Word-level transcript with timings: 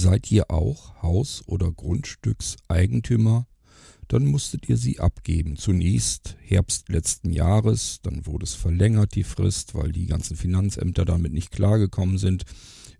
Seid 0.00 0.30
ihr 0.30 0.48
auch 0.48 1.02
Haus- 1.02 1.42
oder 1.46 1.72
Grundstückseigentümer? 1.72 3.48
Dann 4.06 4.26
musstet 4.26 4.68
ihr 4.68 4.76
sie 4.76 5.00
abgeben. 5.00 5.56
Zunächst 5.56 6.36
Herbst 6.40 6.88
letzten 6.88 7.32
Jahres, 7.32 7.98
dann 8.04 8.24
wurde 8.24 8.44
es 8.44 8.54
verlängert, 8.54 9.16
die 9.16 9.24
Frist, 9.24 9.74
weil 9.74 9.90
die 9.90 10.06
ganzen 10.06 10.36
Finanzämter 10.36 11.04
damit 11.04 11.32
nicht 11.32 11.50
klargekommen 11.50 12.16
sind 12.16 12.44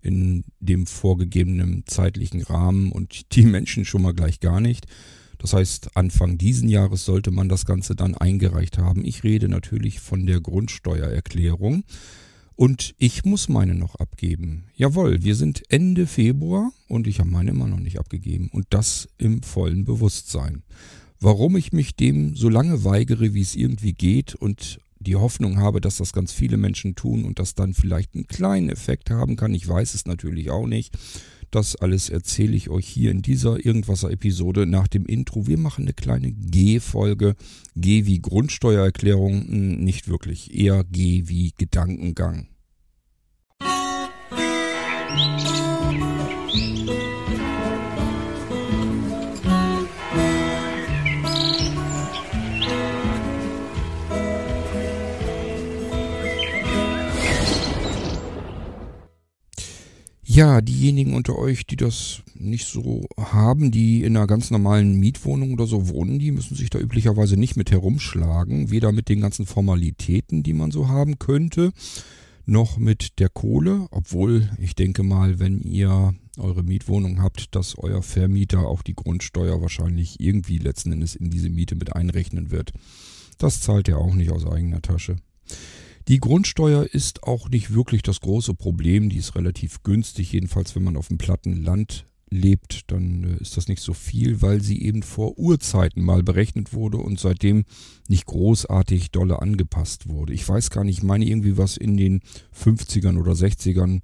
in 0.01 0.43
dem 0.59 0.87
vorgegebenen 0.87 1.85
zeitlichen 1.85 2.43
Rahmen 2.43 2.91
und 2.91 3.33
die 3.33 3.45
Menschen 3.45 3.85
schon 3.85 4.01
mal 4.01 4.13
gleich 4.13 4.41
gar 4.41 4.59
nicht. 4.59 4.85
Das 5.37 5.53
heißt, 5.53 5.95
Anfang 5.95 6.37
diesen 6.37 6.67
Jahres 6.67 7.05
sollte 7.05 7.31
man 7.31 7.47
das 7.47 7.65
Ganze 7.65 7.95
dann 7.95 8.13
eingereicht 8.13 8.77
haben. 8.77 9.05
Ich 9.05 9.23
rede 9.23 9.47
natürlich 9.47 10.01
von 10.01 10.25
der 10.25 10.41
Grundsteuererklärung. 10.41 11.85
Und 12.59 12.93
ich 12.97 13.23
muss 13.23 13.47
meine 13.47 13.73
noch 13.73 13.95
abgeben. 13.95 14.65
Jawohl, 14.75 15.23
wir 15.23 15.35
sind 15.35 15.63
Ende 15.69 16.05
Februar 16.05 16.73
und 16.89 17.07
ich 17.07 17.21
habe 17.21 17.29
meine 17.29 17.51
immer 17.51 17.67
noch 17.67 17.79
nicht 17.79 17.99
abgegeben. 17.99 18.49
Und 18.51 18.65
das 18.71 19.07
im 19.17 19.43
vollen 19.43 19.85
Bewusstsein. 19.85 20.63
Warum 21.21 21.55
ich 21.55 21.71
mich 21.71 21.95
dem 21.95 22.35
so 22.35 22.49
lange 22.49 22.83
weigere, 22.83 23.33
wie 23.33 23.39
es 23.39 23.55
irgendwie 23.55 23.93
geht 23.93 24.35
und 24.35 24.81
die 24.99 25.15
Hoffnung 25.15 25.57
habe, 25.59 25.79
dass 25.79 25.99
das 25.99 26.11
ganz 26.11 26.33
viele 26.33 26.57
Menschen 26.57 26.95
tun 26.95 27.23
und 27.23 27.39
das 27.39 27.55
dann 27.55 27.73
vielleicht 27.73 28.13
einen 28.13 28.27
kleinen 28.27 28.67
Effekt 28.67 29.09
haben 29.09 29.37
kann, 29.37 29.53
ich 29.53 29.65
weiß 29.65 29.93
es 29.93 30.05
natürlich 30.05 30.49
auch 30.49 30.67
nicht. 30.67 30.97
Das 31.51 31.75
alles 31.75 32.09
erzähle 32.09 32.55
ich 32.55 32.69
euch 32.69 32.87
hier 32.87 33.11
in 33.11 33.21
dieser 33.21 33.63
Irgendwasser-Episode 33.65 34.65
nach 34.65 34.87
dem 34.87 35.05
Intro. 35.05 35.47
Wir 35.47 35.57
machen 35.57 35.85
eine 35.85 35.93
kleine 35.93 36.31
G-Folge. 36.31 37.35
G 37.75 38.05
wie 38.05 38.19
Grundsteuererklärung, 38.19 39.47
hm, 39.47 39.83
nicht 39.83 40.07
wirklich. 40.07 40.53
Eher 40.53 40.83
G 40.83 41.23
wie 41.27 41.53
Gedankengang. 41.57 42.47
Musik 45.11 45.58
Ja, 60.31 60.61
diejenigen 60.61 61.15
unter 61.15 61.39
euch, 61.39 61.65
die 61.65 61.75
das 61.75 62.21
nicht 62.35 62.67
so 62.67 63.07
haben, 63.17 63.71
die 63.71 64.03
in 64.03 64.15
einer 64.15 64.27
ganz 64.27 64.51
normalen 64.51 64.93
Mietwohnung 64.93 65.53
oder 65.53 65.65
so 65.65 65.89
wohnen, 65.89 66.19
die 66.19 66.31
müssen 66.31 66.55
sich 66.55 66.69
da 66.69 66.77
üblicherweise 66.77 67.35
nicht 67.35 67.57
mit 67.57 67.71
herumschlagen. 67.71 68.69
Weder 68.69 68.91
mit 68.91 69.09
den 69.09 69.21
ganzen 69.21 69.47
Formalitäten, 69.47 70.43
die 70.43 70.53
man 70.53 70.69
so 70.69 70.87
haben 70.87 71.17
könnte, 71.17 71.71
noch 72.45 72.77
mit 72.77 73.17
der 73.17 73.29
Kohle. 73.29 73.87
Obwohl, 73.89 74.51
ich 74.59 74.75
denke 74.75 75.01
mal, 75.01 75.39
wenn 75.39 75.61
ihr 75.61 76.13
eure 76.37 76.61
Mietwohnung 76.61 77.23
habt, 77.23 77.55
dass 77.55 77.75
euer 77.79 78.03
Vermieter 78.03 78.67
auch 78.67 78.83
die 78.83 78.95
Grundsteuer 78.95 79.63
wahrscheinlich 79.63 80.19
irgendwie 80.19 80.59
letzten 80.59 80.91
Endes 80.91 81.15
in 81.15 81.31
diese 81.31 81.49
Miete 81.49 81.73
mit 81.73 81.95
einrechnen 81.95 82.51
wird. 82.51 82.71
Das 83.39 83.61
zahlt 83.61 83.89
er 83.89 83.97
auch 83.97 84.13
nicht 84.13 84.29
aus 84.29 84.45
eigener 84.45 84.83
Tasche. 84.83 85.15
Die 86.09 86.19
Grundsteuer 86.19 86.87
ist 86.91 87.21
auch 87.21 87.49
nicht 87.49 87.71
wirklich 87.71 88.01
das 88.01 88.19
große 88.19 88.55
Problem. 88.55 89.09
Die 89.09 89.17
ist 89.17 89.35
relativ 89.35 89.83
günstig, 89.83 90.31
jedenfalls 90.31 90.75
wenn 90.75 90.83
man 90.83 90.97
auf 90.97 91.09
dem 91.09 91.19
platten 91.19 91.61
Land 91.63 92.07
lebt, 92.31 92.91
dann 92.91 93.23
äh, 93.23 93.41
ist 93.43 93.57
das 93.57 93.67
nicht 93.67 93.83
so 93.83 93.93
viel, 93.93 94.41
weil 94.41 94.59
sie 94.59 94.81
eben 94.81 95.03
vor 95.03 95.37
Urzeiten 95.37 96.03
mal 96.03 96.23
berechnet 96.23 96.73
wurde 96.73 96.97
und 96.97 97.19
seitdem 97.19 97.63
nicht 98.07 98.25
großartig 98.25 99.11
dolle 99.11 99.39
angepasst 99.39 100.09
wurde. 100.09 100.33
Ich 100.33 100.49
weiß 100.49 100.71
gar 100.71 100.83
nicht, 100.83 100.97
ich 100.97 101.03
meine 101.03 101.25
irgendwie 101.25 101.59
was 101.59 101.77
in 101.77 101.95
den 101.95 102.21
50ern 102.59 103.19
oder 103.19 103.33
60ern 103.33 104.01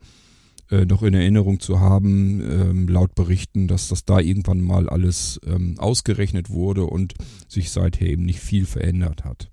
äh, 0.70 0.86
noch 0.86 1.02
in 1.02 1.16
Erinnerung 1.16 1.60
zu 1.60 1.80
haben, 1.80 2.40
ähm, 2.42 2.88
laut 2.88 3.16
Berichten, 3.16 3.68
dass 3.68 3.88
das 3.88 4.06
da 4.06 4.20
irgendwann 4.20 4.62
mal 4.62 4.88
alles 4.90 5.40
ähm, 5.44 5.80
ausgerechnet 5.80 6.52
wurde 6.52 6.86
und 6.86 7.16
sich 7.48 7.72
seither 7.72 8.08
eben 8.08 8.26
nicht 8.26 8.42
viel 8.42 8.68
verändert 8.68 9.26
hat. 9.26 9.50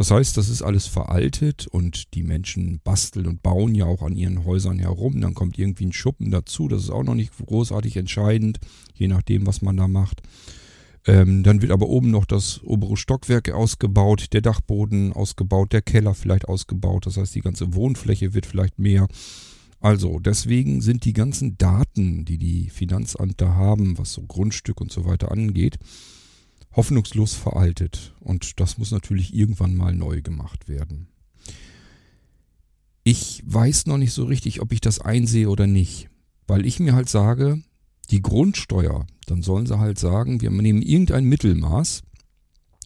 Das 0.00 0.10
heißt, 0.10 0.38
das 0.38 0.48
ist 0.48 0.62
alles 0.62 0.86
veraltet 0.86 1.66
und 1.66 2.14
die 2.14 2.22
Menschen 2.22 2.80
basteln 2.82 3.26
und 3.26 3.42
bauen 3.42 3.74
ja 3.74 3.84
auch 3.84 4.00
an 4.00 4.16
ihren 4.16 4.46
Häusern 4.46 4.78
herum. 4.78 5.20
Dann 5.20 5.34
kommt 5.34 5.58
irgendwie 5.58 5.84
ein 5.84 5.92
Schuppen 5.92 6.30
dazu. 6.30 6.68
Das 6.68 6.84
ist 6.84 6.88
auch 6.88 7.02
noch 7.02 7.14
nicht 7.14 7.34
großartig 7.36 7.98
entscheidend, 7.98 8.60
je 8.94 9.08
nachdem, 9.08 9.46
was 9.46 9.60
man 9.60 9.76
da 9.76 9.88
macht. 9.88 10.22
Ähm, 11.06 11.42
dann 11.42 11.60
wird 11.60 11.70
aber 11.70 11.90
oben 11.90 12.10
noch 12.10 12.24
das 12.24 12.62
obere 12.64 12.96
Stockwerk 12.96 13.50
ausgebaut, 13.50 14.32
der 14.32 14.40
Dachboden 14.40 15.12
ausgebaut, 15.12 15.74
der 15.74 15.82
Keller 15.82 16.14
vielleicht 16.14 16.48
ausgebaut. 16.48 17.04
Das 17.04 17.18
heißt, 17.18 17.34
die 17.34 17.42
ganze 17.42 17.74
Wohnfläche 17.74 18.32
wird 18.32 18.46
vielleicht 18.46 18.78
mehr. 18.78 19.06
Also, 19.80 20.18
deswegen 20.18 20.80
sind 20.80 21.04
die 21.04 21.12
ganzen 21.12 21.58
Daten, 21.58 22.24
die 22.24 22.38
die 22.38 22.70
Finanzämter 22.70 23.54
haben, 23.54 23.98
was 23.98 24.14
so 24.14 24.22
Grundstück 24.22 24.80
und 24.80 24.90
so 24.90 25.04
weiter 25.04 25.30
angeht, 25.30 25.78
hoffnungslos 26.72 27.34
veraltet. 27.34 28.14
Und 28.20 28.60
das 28.60 28.78
muss 28.78 28.90
natürlich 28.90 29.34
irgendwann 29.34 29.74
mal 29.74 29.94
neu 29.94 30.22
gemacht 30.22 30.68
werden. 30.68 31.08
Ich 33.02 33.42
weiß 33.46 33.86
noch 33.86 33.98
nicht 33.98 34.12
so 34.12 34.24
richtig, 34.24 34.60
ob 34.60 34.72
ich 34.72 34.80
das 34.80 35.00
einsehe 35.00 35.48
oder 35.48 35.66
nicht. 35.66 36.08
Weil 36.46 36.66
ich 36.66 36.80
mir 36.80 36.94
halt 36.94 37.08
sage, 37.08 37.62
die 38.10 38.22
Grundsteuer, 38.22 39.06
dann 39.26 39.42
sollen 39.42 39.66
sie 39.66 39.78
halt 39.78 39.98
sagen, 39.98 40.40
wir 40.40 40.50
nehmen 40.50 40.82
irgendein 40.82 41.24
Mittelmaß 41.24 42.02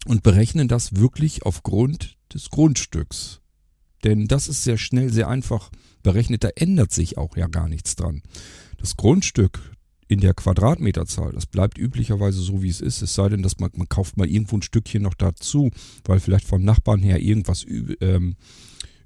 und 0.07 0.23
berechnen 0.23 0.69
das 0.69 0.97
wirklich 0.97 1.45
aufgrund 1.45 2.17
des 2.33 2.51
Grundstücks. 2.51 3.41
Denn 4.05 4.29
das 4.29 4.49
ist 4.49 4.65
sehr 4.65 4.77
schnell, 4.77 5.11
sehr 5.11 5.29
einfach 5.29 5.71
berechnet, 6.03 6.45
da 6.45 6.49
ändert 6.51 6.93
sich 6.93 7.17
auch 7.17 7.37
ja 7.37 7.47
gar 7.47 7.69
nichts 7.69 7.97
dran. 7.97 8.23
Das 8.77 8.97
Grundstück, 8.97 9.75
in 10.09 10.21
der 10.21 10.35
Quadratmeterzahl. 10.35 11.33
Das 11.33 11.47
bleibt 11.47 11.79
üblicherweise 11.79 12.41
so, 12.41 12.63
wie 12.63 12.69
es 12.69 12.81
ist. 12.81 13.03
Es 13.03 13.15
sei 13.15 13.29
denn, 13.29 13.43
dass 13.43 13.59
man, 13.59 13.71
man 13.75 13.89
kauft 13.89 14.17
mal 14.17 14.29
irgendwo 14.29 14.57
ein 14.57 14.63
Stückchen 14.63 15.03
noch 15.03 15.15
dazu, 15.15 15.71
weil 16.05 16.21
vielleicht 16.21 16.47
vom 16.47 16.63
Nachbarn 16.63 17.01
her 17.01 17.21
irgendwas 17.21 17.65
ähm, 17.69 18.37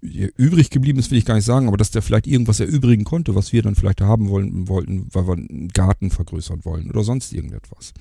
übrig 0.00 0.70
geblieben 0.70 0.98
ist, 0.98 1.10
will 1.10 1.18
ich 1.18 1.24
gar 1.24 1.34
nicht 1.34 1.44
sagen, 1.44 1.66
aber 1.66 1.76
dass 1.76 1.90
der 1.90 2.02
vielleicht 2.02 2.26
irgendwas 2.26 2.60
erübrigen 2.60 3.04
konnte, 3.04 3.34
was 3.34 3.52
wir 3.52 3.62
dann 3.62 3.74
vielleicht 3.74 4.00
haben 4.00 4.28
wollen, 4.28 4.68
wollten, 4.68 5.08
weil 5.12 5.26
wir 5.26 5.32
einen 5.34 5.68
Garten 5.68 6.10
vergrößern 6.10 6.64
wollen 6.64 6.90
oder 6.90 7.02
sonst 7.02 7.32
irgendetwas. 7.32 7.92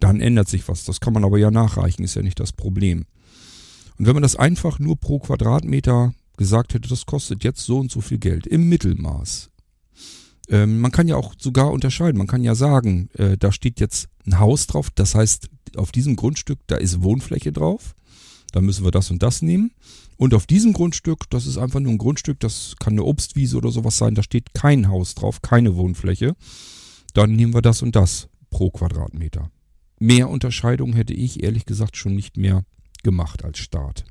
Dann 0.00 0.20
ändert 0.20 0.48
sich 0.48 0.66
was. 0.68 0.84
Das 0.84 1.00
kann 1.00 1.12
man 1.12 1.24
aber 1.24 1.38
ja 1.38 1.50
nachreichen, 1.50 2.02
ist 2.02 2.16
ja 2.16 2.22
nicht 2.22 2.40
das 2.40 2.52
Problem. 2.52 3.04
Und 3.98 4.06
wenn 4.06 4.14
man 4.14 4.22
das 4.22 4.36
einfach 4.36 4.80
nur 4.80 4.98
pro 4.98 5.20
Quadratmeter 5.20 6.12
gesagt 6.36 6.74
hätte, 6.74 6.88
das 6.88 7.06
kostet 7.06 7.44
jetzt 7.44 7.64
so 7.64 7.78
und 7.78 7.90
so 7.90 8.00
viel 8.00 8.18
Geld 8.18 8.46
im 8.46 8.68
Mittelmaß, 8.68 9.50
ähm, 10.48 10.80
man 10.80 10.90
kann 10.90 11.08
ja 11.08 11.16
auch 11.16 11.34
sogar 11.38 11.70
unterscheiden. 11.70 12.18
Man 12.18 12.26
kann 12.26 12.42
ja 12.42 12.54
sagen, 12.54 13.08
äh, 13.14 13.36
da 13.36 13.52
steht 13.52 13.80
jetzt 13.80 14.08
ein 14.26 14.38
Haus 14.38 14.66
drauf. 14.66 14.88
Das 14.94 15.14
heißt, 15.14 15.48
auf 15.76 15.92
diesem 15.92 16.16
Grundstück, 16.16 16.58
da 16.66 16.76
ist 16.76 17.02
Wohnfläche 17.02 17.52
drauf. 17.52 17.94
Da 18.52 18.60
müssen 18.60 18.84
wir 18.84 18.90
das 18.90 19.10
und 19.10 19.22
das 19.22 19.42
nehmen. 19.42 19.72
Und 20.16 20.32
auf 20.32 20.46
diesem 20.46 20.72
Grundstück, 20.72 21.28
das 21.30 21.46
ist 21.46 21.58
einfach 21.58 21.80
nur 21.80 21.92
ein 21.92 21.98
Grundstück, 21.98 22.38
das 22.38 22.76
kann 22.78 22.92
eine 22.92 23.02
Obstwiese 23.02 23.56
oder 23.56 23.72
sowas 23.72 23.98
sein, 23.98 24.14
da 24.14 24.22
steht 24.22 24.54
kein 24.54 24.88
Haus 24.88 25.16
drauf, 25.16 25.42
keine 25.42 25.74
Wohnfläche. 25.74 26.36
Dann 27.14 27.34
nehmen 27.34 27.52
wir 27.52 27.62
das 27.62 27.82
und 27.82 27.96
das 27.96 28.28
pro 28.50 28.70
Quadratmeter. 28.70 29.50
Mehr 29.98 30.28
Unterscheidung 30.28 30.92
hätte 30.92 31.14
ich 31.14 31.42
ehrlich 31.42 31.66
gesagt 31.66 31.96
schon 31.96 32.14
nicht 32.14 32.36
mehr 32.36 32.64
gemacht 33.02 33.44
als 33.44 33.58
Staat. 33.58 34.04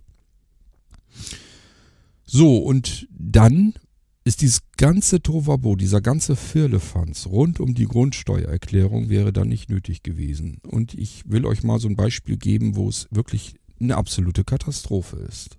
So, 2.26 2.58
und 2.58 3.08
dann 3.12 3.76
ist 4.26 4.42
dieses 4.42 4.62
ganze 4.78 5.22
Tovabo, 5.22 5.76
dieser 5.76 6.02
ganze 6.02 6.36
Firlefanz 6.36 7.28
rund 7.28 7.60
um 7.60 7.74
die 7.74 7.86
Grundsteuererklärung 7.86 9.10
wäre 9.10 9.34
dann 9.34 9.50
nicht 9.50 9.70
nötig 9.70 10.02
gewesen. 10.02 10.60
Und 10.66 10.94
ich 10.94 11.24
will 11.30 11.46
euch 11.46 11.64
mal 11.64 11.80
so 11.80 11.90
ein 11.90 11.98
Beispiel 11.98 12.38
geben, 12.38 12.76
wo 12.76 12.88
es 12.88 13.08
wirklich 13.12 13.56
eine 13.82 13.98
absolute 13.98 14.46
Katastrophe 14.46 15.18
ist. 15.18 15.58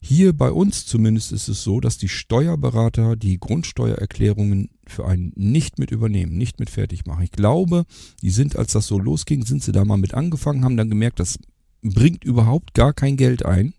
Hier 0.00 0.34
bei 0.34 0.50
uns 0.50 0.84
zumindest 0.84 1.32
ist 1.32 1.48
es 1.48 1.62
so, 1.62 1.80
dass 1.80 1.96
die 1.96 2.10
Steuerberater 2.10 3.16
die 3.16 3.38
Grundsteuererklärungen 3.38 4.68
für 4.86 5.06
einen 5.06 5.32
nicht 5.34 5.78
mit 5.78 5.90
übernehmen, 5.90 6.36
nicht 6.36 6.60
mit 6.60 6.68
fertig 6.68 7.06
machen. 7.06 7.24
Ich 7.24 7.32
glaube, 7.32 7.86
die 8.20 8.28
sind, 8.28 8.56
als 8.56 8.72
das 8.72 8.86
so 8.86 8.98
losging, 8.98 9.46
sind 9.46 9.62
sie 9.62 9.72
da 9.72 9.82
mal 9.86 9.96
mit 9.96 10.12
angefangen, 10.12 10.62
haben 10.62 10.76
dann 10.76 10.90
gemerkt, 10.90 11.20
das 11.20 11.38
bringt 11.80 12.22
überhaupt 12.22 12.74
gar 12.74 12.92
kein 12.92 13.16
Geld 13.16 13.46
ein, 13.46 13.72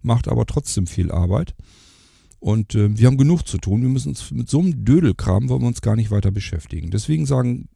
macht 0.00 0.28
aber 0.28 0.46
trotzdem 0.46 0.86
viel 0.86 1.12
Arbeit 1.12 1.54
und 2.40 2.74
äh, 2.74 2.96
wir 2.96 3.06
haben 3.06 3.16
genug 3.16 3.46
zu 3.46 3.58
tun. 3.58 3.82
Wir 3.82 3.88
müssen 3.88 4.10
uns 4.10 4.30
mit 4.30 4.48
so 4.48 4.60
einem 4.60 4.84
Dödelkram 4.84 5.48
wollen 5.48 5.62
wir 5.62 5.68
uns 5.68 5.82
gar 5.82 5.96
nicht 5.96 6.10
weiter 6.10 6.30
beschäftigen. 6.30 6.90
Deswegen 6.90 7.26
sagen 7.26 7.68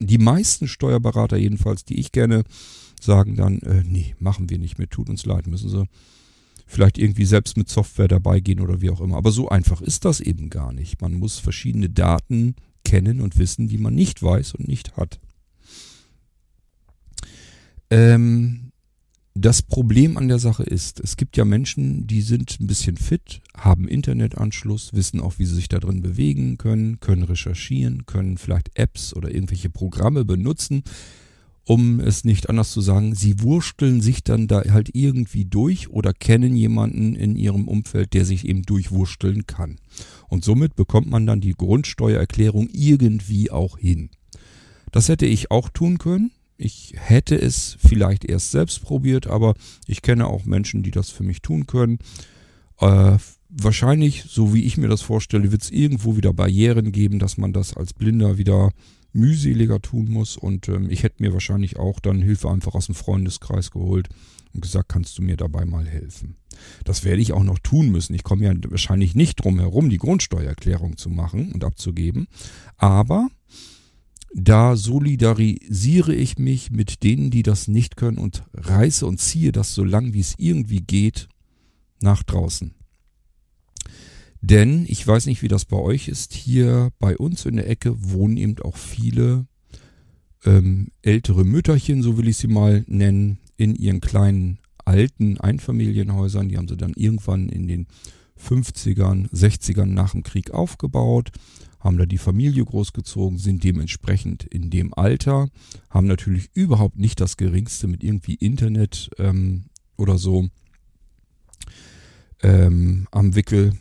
die 0.00 0.18
meisten 0.18 0.68
Steuerberater 0.68 1.36
jedenfalls, 1.36 1.84
die 1.84 1.98
ich 1.98 2.12
gerne, 2.12 2.44
sagen 3.00 3.36
dann, 3.36 3.58
äh, 3.60 3.82
nee, 3.84 4.14
machen 4.18 4.50
wir 4.50 4.58
nicht 4.58 4.78
mehr, 4.78 4.88
tut 4.88 5.08
uns 5.08 5.24
leid, 5.24 5.46
müssen 5.46 5.70
sie 5.70 5.88
vielleicht 6.66 6.98
irgendwie 6.98 7.24
selbst 7.24 7.56
mit 7.56 7.68
Software 7.68 8.08
dabei 8.08 8.40
gehen 8.40 8.60
oder 8.60 8.80
wie 8.82 8.90
auch 8.90 9.00
immer. 9.00 9.16
Aber 9.16 9.32
so 9.32 9.48
einfach 9.48 9.80
ist 9.80 10.04
das 10.04 10.20
eben 10.20 10.50
gar 10.50 10.72
nicht. 10.72 11.00
Man 11.00 11.14
muss 11.14 11.38
verschiedene 11.38 11.88
Daten 11.88 12.54
kennen 12.84 13.20
und 13.20 13.38
wissen, 13.38 13.68
die 13.68 13.78
man 13.78 13.94
nicht 13.94 14.22
weiß 14.22 14.54
und 14.54 14.68
nicht 14.68 14.96
hat. 14.96 15.18
Ähm, 17.90 18.67
das 19.34 19.62
Problem 19.62 20.16
an 20.16 20.28
der 20.28 20.38
Sache 20.38 20.64
ist, 20.64 21.00
es 21.00 21.16
gibt 21.16 21.36
ja 21.36 21.44
Menschen, 21.44 22.06
die 22.06 22.22
sind 22.22 22.58
ein 22.60 22.66
bisschen 22.66 22.96
fit, 22.96 23.40
haben 23.56 23.86
Internetanschluss, 23.86 24.92
wissen 24.94 25.20
auch, 25.20 25.38
wie 25.38 25.44
sie 25.44 25.54
sich 25.54 25.68
da 25.68 25.78
drin 25.78 26.02
bewegen 26.02 26.58
können, 26.58 26.98
können 27.00 27.22
recherchieren, 27.22 28.06
können 28.06 28.36
vielleicht 28.36 28.70
Apps 28.74 29.14
oder 29.14 29.32
irgendwelche 29.32 29.70
Programme 29.70 30.24
benutzen, 30.24 30.82
um 31.64 32.00
es 32.00 32.24
nicht 32.24 32.48
anders 32.48 32.72
zu 32.72 32.80
sagen. 32.80 33.14
Sie 33.14 33.40
wursteln 33.42 34.00
sich 34.00 34.24
dann 34.24 34.48
da 34.48 34.62
halt 34.70 34.90
irgendwie 34.94 35.44
durch 35.44 35.90
oder 35.90 36.12
kennen 36.14 36.56
jemanden 36.56 37.14
in 37.14 37.36
ihrem 37.36 37.68
Umfeld, 37.68 38.14
der 38.14 38.24
sich 38.24 38.48
eben 38.48 38.62
durchwursteln 38.62 39.46
kann. 39.46 39.76
Und 40.28 40.44
somit 40.44 40.74
bekommt 40.74 41.08
man 41.10 41.26
dann 41.26 41.40
die 41.40 41.54
Grundsteuererklärung 41.54 42.68
irgendwie 42.72 43.50
auch 43.50 43.78
hin. 43.78 44.10
Das 44.90 45.08
hätte 45.08 45.26
ich 45.26 45.50
auch 45.50 45.68
tun 45.68 45.98
können. 45.98 46.30
Ich 46.60 46.94
hätte 46.96 47.40
es 47.40 47.76
vielleicht 47.78 48.24
erst 48.24 48.50
selbst 48.50 48.82
probiert, 48.82 49.28
aber 49.28 49.54
ich 49.86 50.02
kenne 50.02 50.26
auch 50.26 50.44
Menschen, 50.44 50.82
die 50.82 50.90
das 50.90 51.08
für 51.08 51.22
mich 51.22 51.40
tun 51.40 51.68
können. 51.68 52.00
Äh, 52.80 53.16
wahrscheinlich, 53.48 54.24
so 54.28 54.52
wie 54.52 54.64
ich 54.64 54.76
mir 54.76 54.88
das 54.88 55.00
vorstelle, 55.00 55.52
wird 55.52 55.62
es 55.62 55.70
irgendwo 55.70 56.16
wieder 56.16 56.32
Barrieren 56.32 56.90
geben, 56.90 57.20
dass 57.20 57.38
man 57.38 57.52
das 57.52 57.76
als 57.76 57.94
Blinder 57.94 58.38
wieder 58.38 58.72
mühseliger 59.12 59.80
tun 59.80 60.10
muss. 60.10 60.36
Und 60.36 60.68
ähm, 60.68 60.90
ich 60.90 61.04
hätte 61.04 61.22
mir 61.22 61.32
wahrscheinlich 61.32 61.78
auch 61.78 62.00
dann 62.00 62.20
Hilfe 62.20 62.50
einfach 62.50 62.74
aus 62.74 62.86
dem 62.86 62.96
Freundeskreis 62.96 63.70
geholt 63.70 64.08
und 64.52 64.60
gesagt, 64.60 64.88
kannst 64.88 65.16
du 65.16 65.22
mir 65.22 65.36
dabei 65.36 65.64
mal 65.64 65.86
helfen. 65.86 66.36
Das 66.82 67.04
werde 67.04 67.22
ich 67.22 67.32
auch 67.32 67.44
noch 67.44 67.60
tun 67.60 67.90
müssen. 67.90 68.14
Ich 68.14 68.24
komme 68.24 68.46
ja 68.46 68.52
wahrscheinlich 68.68 69.14
nicht 69.14 69.36
drum 69.36 69.60
herum, 69.60 69.90
die 69.90 69.98
Grundsteuererklärung 69.98 70.96
zu 70.96 71.08
machen 71.08 71.52
und 71.52 71.62
abzugeben. 71.62 72.26
Aber 72.76 73.28
da 74.34 74.76
solidarisiere 74.76 76.14
ich 76.14 76.38
mich 76.38 76.70
mit 76.70 77.02
denen, 77.02 77.30
die 77.30 77.42
das 77.42 77.68
nicht 77.68 77.96
können 77.96 78.18
und 78.18 78.44
reiße 78.54 79.06
und 79.06 79.20
ziehe 79.20 79.52
das 79.52 79.74
so 79.74 79.84
lang 79.84 80.12
wie 80.12 80.20
es 80.20 80.34
irgendwie 80.38 80.80
geht 80.80 81.28
nach 82.00 82.22
draußen. 82.22 82.74
Denn 84.40 84.84
ich 84.86 85.04
weiß 85.04 85.26
nicht, 85.26 85.42
wie 85.42 85.48
das 85.48 85.64
bei 85.64 85.78
euch 85.78 86.08
ist. 86.08 86.32
Hier 86.32 86.90
bei 86.98 87.16
uns 87.16 87.44
in 87.44 87.56
der 87.56 87.68
Ecke 87.68 87.94
wohnen 88.12 88.36
eben 88.36 88.58
auch 88.60 88.76
viele 88.76 89.46
ähm, 90.44 90.88
ältere 91.02 91.44
Mütterchen, 91.44 92.02
so 92.02 92.18
will 92.18 92.28
ich 92.28 92.36
sie 92.36 92.46
mal 92.46 92.84
nennen, 92.86 93.38
in 93.56 93.74
ihren 93.74 94.00
kleinen 94.00 94.58
alten 94.84 95.38
Einfamilienhäusern. 95.38 96.48
Die 96.48 96.56
haben 96.56 96.68
sie 96.68 96.76
dann 96.76 96.92
irgendwann 96.94 97.48
in 97.48 97.66
den 97.66 97.86
50ern, 98.40 99.28
60ern 99.30 99.86
nach 99.86 100.12
dem 100.12 100.22
Krieg 100.22 100.52
aufgebaut 100.52 101.32
haben 101.80 101.98
da 101.98 102.06
die 102.06 102.18
Familie 102.18 102.64
großgezogen, 102.64 103.38
sind 103.38 103.62
dementsprechend 103.64 104.44
in 104.44 104.70
dem 104.70 104.94
Alter, 104.94 105.48
haben 105.90 106.06
natürlich 106.06 106.50
überhaupt 106.54 106.98
nicht 106.98 107.20
das 107.20 107.36
geringste 107.36 107.86
mit 107.86 108.02
irgendwie 108.02 108.34
Internet 108.34 109.10
ähm, 109.18 109.66
oder 109.96 110.18
so 110.18 110.48
ähm, 112.42 113.06
am 113.10 113.34
Wickel. 113.34 113.72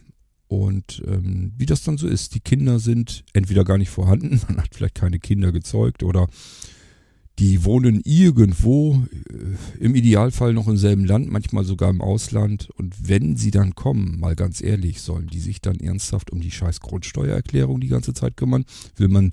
Und 0.48 1.04
ähm, 1.06 1.54
wie 1.58 1.66
das 1.66 1.84
dann 1.84 1.98
so 1.98 2.08
ist, 2.08 2.34
die 2.36 2.40
Kinder 2.40 2.80
sind 2.80 3.26
entweder 3.34 3.66
gar 3.66 3.78
nicht 3.78 3.90
vorhanden, 3.90 4.42
man 4.48 4.62
hat 4.62 4.74
vielleicht 4.74 4.96
keine 4.96 5.20
Kinder 5.20 5.52
gezeugt 5.52 6.04
oder 6.04 6.28
die 7.39 7.63
wohnen 7.63 8.01
irgendwo, 8.04 9.04
äh, 9.30 9.84
im 9.84 9.95
Idealfall 9.95 10.54
noch 10.54 10.68
im 10.68 10.78
selben 10.78 11.06
Land, 11.06 11.31
manchmal 11.31 11.63
sogar 11.63 11.89
im 11.89 12.01
Ausland. 12.01 12.69
Und 12.75 13.07
wenn 13.07 13.38
sie 13.38 13.51
dann 13.51 13.75
kommen, 13.75 14.19
mal 14.19 14.36
ganz 14.36 14.62
ehrlich, 14.62 15.01
sollen 15.01 15.28
die 15.28 15.39
sich 15.39 15.62
dann 15.62 15.80
ernsthaft 15.80 16.31
um 16.31 16.42
die 16.42 16.51
scheiß 16.51 16.80
Grundsteuererklärung 16.80 17.80
die 17.80 17.89
ganze 17.89 18.13
Zeit 18.13 18.38
kümmern? 18.38 18.66
Will 18.95 19.07
man, 19.07 19.31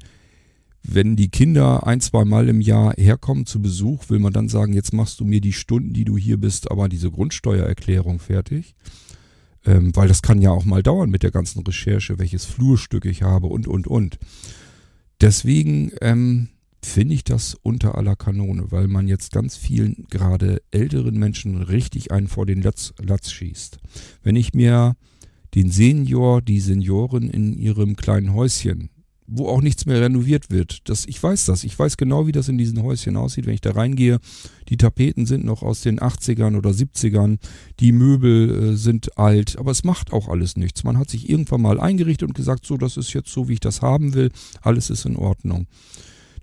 wenn 0.83 1.17
die 1.17 1.31
Kinder 1.31 1.87
ein, 1.87 2.01
zwei 2.03 2.27
Mal 2.27 2.51
im 2.51 2.61
Jahr 2.61 2.93
herkommen 2.99 3.47
zu 3.47 3.63
Besuch, 3.63 4.11
will 4.11 4.19
man 4.19 4.35
dann 4.35 4.51
sagen, 4.51 4.75
jetzt 4.75 4.93
machst 4.93 5.21
du 5.21 5.25
mir 5.25 5.41
die 5.41 5.55
Stunden, 5.55 5.95
die 5.95 6.05
du 6.05 6.19
hier 6.19 6.37
bist, 6.37 6.71
aber 6.71 6.91
diese 6.91 7.11
Grundsteuererklärung 7.11 8.19
fertig? 8.19 8.75
Ähm, 9.65 9.97
weil 9.97 10.09
das 10.09 10.21
kann 10.21 10.43
ja 10.43 10.51
auch 10.51 10.67
mal 10.67 10.83
dauern 10.83 11.09
mit 11.09 11.23
der 11.23 11.31
ganzen 11.31 11.63
Recherche, 11.63 12.19
welches 12.19 12.45
Flurstück 12.45 13.07
ich 13.07 13.23
habe 13.23 13.47
und, 13.47 13.67
und, 13.67 13.87
und. 13.87 14.19
Deswegen, 15.23 15.91
ähm, 16.03 16.49
finde 16.85 17.15
ich 17.15 17.25
das 17.25 17.57
unter 17.63 17.97
aller 17.97 18.17
Kanone, 18.17 18.71
weil 18.71 18.89
man 18.89 19.09
jetzt 19.09 19.33
ganz 19.33 19.57
vielen, 19.57 20.07
gerade 20.11 20.63
älteren 20.71 21.19
Menschen, 21.19 21.63
richtig 21.63 22.13
einen 22.13 22.29
vor 22.29 22.47
den 22.47 22.63
Latz, 22.63 22.95
Latz 23.01 23.31
schießt. 23.31 23.79
Wenn 24.23 24.37
ich 24.37 24.55
mir 24.55 24.97
den 25.55 25.71
Senior, 25.71 26.43
die 26.43 26.61
Senioren 26.61 27.31
in 27.31 27.53
ihrem 27.53 27.97
kleinen 27.97 28.35
Häuschen, 28.35 28.91
wo 29.27 29.49
auch 29.49 29.63
nichts 29.63 29.87
mehr 29.87 30.01
renoviert 30.01 30.51
wird, 30.51 30.89
das, 30.89 31.07
ich 31.07 31.23
weiß 31.23 31.47
das, 31.47 31.65
ich 31.65 31.79
weiß 31.79 31.97
genau, 31.97 32.27
wie 32.27 32.33
das 32.33 32.49
in 32.49 32.59
diesen 32.59 32.83
Häuschen 32.83 33.17
aussieht, 33.17 33.47
wenn 33.47 33.55
ich 33.55 33.61
da 33.61 33.71
reingehe. 33.71 34.19
Die 34.69 34.77
Tapeten 34.77 35.27
sind 35.27 35.45
noch 35.45 35.63
aus 35.63 35.81
den 35.81 35.99
80ern 35.99 36.57
oder 36.57 36.71
70ern, 36.71 37.39
die 37.81 37.93
Möbel 37.93 38.73
äh, 38.73 38.77
sind 38.77 39.17
alt, 39.17 39.59
aber 39.59 39.71
es 39.71 39.85
macht 39.85 40.13
auch 40.13 40.29
alles 40.29 40.57
nichts. 40.57 40.85
Man 40.85 40.99
hat 40.99 41.09
sich 41.09 41.31
irgendwann 41.31 41.63
mal 41.63 41.81
eingerichtet 41.81 42.29
und 42.29 42.35
gesagt, 42.35 42.67
so, 42.67 42.77
das 42.77 42.97
ist 42.97 43.13
jetzt 43.15 43.31
so, 43.31 43.49
wie 43.49 43.55
ich 43.55 43.61
das 43.61 43.81
haben 43.81 44.15
will, 44.15 44.31
alles 44.61 44.91
ist 44.91 45.07
in 45.07 45.17
Ordnung. 45.17 45.67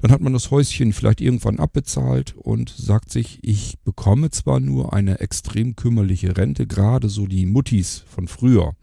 Dann 0.01 0.11
hat 0.11 0.21
man 0.21 0.33
das 0.33 0.49
Häuschen 0.49 0.93
vielleicht 0.93 1.21
irgendwann 1.21 1.59
abbezahlt 1.59 2.33
und 2.35 2.73
sagt 2.75 3.11
sich, 3.11 3.39
ich 3.43 3.77
bekomme 3.83 4.31
zwar 4.31 4.59
nur 4.59 4.93
eine 4.93 5.19
extrem 5.19 5.75
kümmerliche 5.75 6.35
Rente, 6.37 6.65
gerade 6.65 7.07
so 7.07 7.27
die 7.27 7.45
Muttis 7.45 8.03
von 8.07 8.27
früher, 8.27 8.75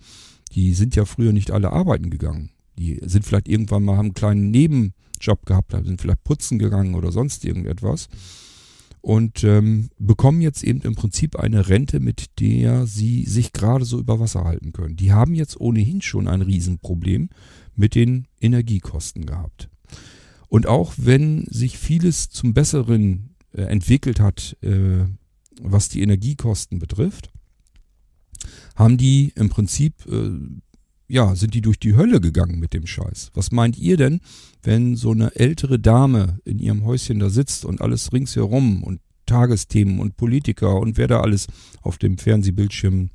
die 0.52 0.74
sind 0.74 0.94
ja 0.94 1.04
früher 1.04 1.32
nicht 1.32 1.50
alle 1.50 1.72
arbeiten 1.72 2.10
gegangen. 2.10 2.50
Die 2.78 3.00
sind 3.04 3.24
vielleicht 3.24 3.48
irgendwann 3.48 3.82
mal, 3.82 3.96
haben 3.96 4.06
einen 4.06 4.14
kleinen 4.14 4.50
Nebenjob 4.52 5.44
gehabt, 5.44 5.72
sind 5.72 6.00
vielleicht 6.00 6.22
putzen 6.22 6.60
gegangen 6.60 6.94
oder 6.94 7.10
sonst 7.10 7.44
irgendetwas 7.44 8.08
und 9.00 9.42
ähm, 9.42 9.90
bekommen 9.98 10.40
jetzt 10.40 10.62
eben 10.62 10.82
im 10.82 10.94
Prinzip 10.94 11.36
eine 11.36 11.68
Rente, 11.68 11.98
mit 11.98 12.38
der 12.40 12.86
sie 12.86 13.24
sich 13.24 13.52
gerade 13.52 13.84
so 13.84 13.98
über 13.98 14.20
Wasser 14.20 14.44
halten 14.44 14.72
können. 14.72 14.96
Die 14.96 15.12
haben 15.12 15.34
jetzt 15.34 15.60
ohnehin 15.60 16.00
schon 16.00 16.28
ein 16.28 16.42
Riesenproblem 16.42 17.30
mit 17.74 17.96
den 17.96 18.28
Energiekosten 18.40 19.26
gehabt. 19.26 19.68
Und 20.48 20.66
auch 20.66 20.94
wenn 20.96 21.44
sich 21.50 21.78
vieles 21.78 22.30
zum 22.30 22.54
Besseren 22.54 23.34
äh, 23.52 23.62
entwickelt 23.62 24.20
hat, 24.20 24.56
äh, 24.62 25.04
was 25.60 25.88
die 25.88 26.02
Energiekosten 26.02 26.78
betrifft, 26.78 27.30
haben 28.76 28.96
die 28.96 29.32
im 29.34 29.48
Prinzip, 29.48 29.94
äh, 30.06 30.30
ja, 31.08 31.34
sind 31.34 31.54
die 31.54 31.60
durch 31.60 31.78
die 31.78 31.96
Hölle 31.96 32.20
gegangen 32.20 32.58
mit 32.58 32.72
dem 32.72 32.86
Scheiß. 32.86 33.30
Was 33.34 33.50
meint 33.50 33.78
ihr 33.78 33.96
denn, 33.96 34.20
wenn 34.62 34.96
so 34.96 35.10
eine 35.10 35.34
ältere 35.36 35.78
Dame 35.78 36.38
in 36.44 36.58
ihrem 36.58 36.84
Häuschen 36.84 37.18
da 37.18 37.30
sitzt 37.30 37.64
und 37.64 37.80
alles 37.80 38.12
ringsherum 38.12 38.82
und 38.82 39.00
Tagesthemen 39.26 40.00
und 40.00 40.16
Politiker 40.16 40.76
und 40.80 40.96
wer 40.96 41.06
da 41.06 41.20
alles 41.20 41.46
auf 41.82 41.98
dem 41.98 42.18
Fernsehbildschirm 42.18 43.10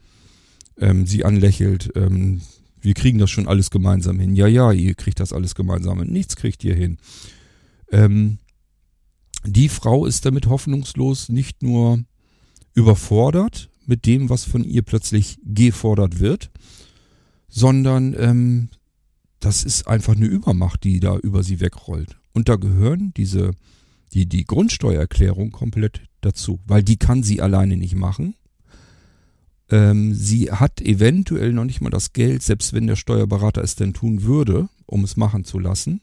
ähm, 0.77 1.05
sie 1.05 1.25
anlächelt, 1.25 1.91
ähm, 1.95 2.41
wir 2.83 2.93
kriegen 2.93 3.17
das 3.17 3.31
schon 3.31 3.47
alles 3.47 3.71
gemeinsam 3.71 4.19
hin. 4.19 4.35
Ja, 4.35 4.45
ja, 4.45 4.71
ihr 4.71 4.93
kriegt 4.93 5.19
das 5.19 5.33
alles 5.33 5.55
gemeinsam 5.55 5.99
hin. 5.99 6.11
Nichts 6.11 6.35
kriegt 6.35 6.63
ihr 6.63 6.75
hin. 6.75 6.97
Ähm, 7.91 8.39
die 9.45 9.69
Frau 9.69 10.05
ist 10.05 10.25
damit 10.25 10.47
hoffnungslos 10.47 11.29
nicht 11.29 11.63
nur 11.63 12.03
überfordert 12.73 13.69
mit 13.85 14.05
dem, 14.05 14.29
was 14.29 14.43
von 14.43 14.63
ihr 14.63 14.81
plötzlich 14.81 15.37
gefordert 15.43 16.19
wird, 16.19 16.51
sondern 17.47 18.15
ähm, 18.17 18.69
das 19.39 19.63
ist 19.63 19.87
einfach 19.87 20.15
eine 20.15 20.25
Übermacht, 20.25 20.83
die 20.83 20.99
da 20.99 21.17
über 21.17 21.43
sie 21.43 21.59
wegrollt. 21.59 22.17
Und 22.33 22.49
da 22.49 22.55
gehören 22.55 23.13
diese, 23.15 23.51
die, 24.13 24.25
die 24.25 24.45
Grundsteuererklärung 24.45 25.51
komplett 25.51 26.01
dazu, 26.21 26.59
weil 26.65 26.83
die 26.83 26.97
kann 26.97 27.23
sie 27.23 27.41
alleine 27.41 27.77
nicht 27.77 27.95
machen. 27.95 28.35
Ähm, 29.73 30.13
sie 30.13 30.51
hat 30.51 30.81
eventuell 30.81 31.51
noch 31.51 31.65
nicht 31.65 31.81
mal 31.81 31.89
das 31.89 32.13
Geld, 32.13 32.43
selbst 32.43 32.73
wenn 32.73 32.85
der 32.85 32.95
Steuerberater 32.95 33.63
es 33.63 33.75
denn 33.75 33.91
tun 33.95 34.21
würde, 34.21 34.69
um 34.85 35.03
es 35.03 35.17
machen 35.17 35.45
zu 35.45 35.57
lassen. 35.57 36.01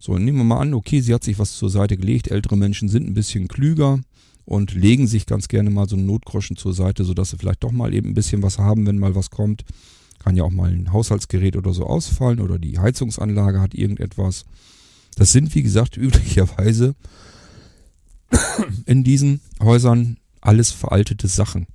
So, 0.00 0.18
nehmen 0.18 0.38
wir 0.38 0.44
mal 0.44 0.58
an, 0.58 0.74
okay, 0.74 1.00
sie 1.00 1.14
hat 1.14 1.22
sich 1.22 1.38
was 1.38 1.56
zur 1.56 1.70
Seite 1.70 1.96
gelegt. 1.96 2.28
Ältere 2.28 2.56
Menschen 2.56 2.88
sind 2.88 3.06
ein 3.06 3.14
bisschen 3.14 3.46
klüger 3.46 4.00
und 4.46 4.74
legen 4.74 5.06
sich 5.06 5.26
ganz 5.26 5.46
gerne 5.46 5.70
mal 5.70 5.88
so 5.88 5.94
einen 5.94 6.06
Notgroschen 6.06 6.56
zur 6.56 6.74
Seite, 6.74 7.04
sodass 7.04 7.30
sie 7.30 7.38
vielleicht 7.38 7.62
doch 7.62 7.70
mal 7.70 7.94
eben 7.94 8.08
ein 8.08 8.14
bisschen 8.14 8.42
was 8.42 8.58
haben, 8.58 8.84
wenn 8.84 8.98
mal 8.98 9.14
was 9.14 9.30
kommt. 9.30 9.62
Kann 10.18 10.34
ja 10.34 10.42
auch 10.42 10.50
mal 10.50 10.72
ein 10.72 10.92
Haushaltsgerät 10.92 11.54
oder 11.54 11.72
so 11.72 11.86
ausfallen 11.86 12.40
oder 12.40 12.58
die 12.58 12.80
Heizungsanlage 12.80 13.60
hat 13.60 13.74
irgendetwas. 13.74 14.44
Das 15.14 15.30
sind, 15.30 15.54
wie 15.54 15.62
gesagt, 15.62 15.96
üblicherweise 15.96 16.96
in 18.86 19.04
diesen 19.04 19.40
Häusern 19.62 20.16
alles 20.40 20.72
veraltete 20.72 21.28
Sachen. 21.28 21.68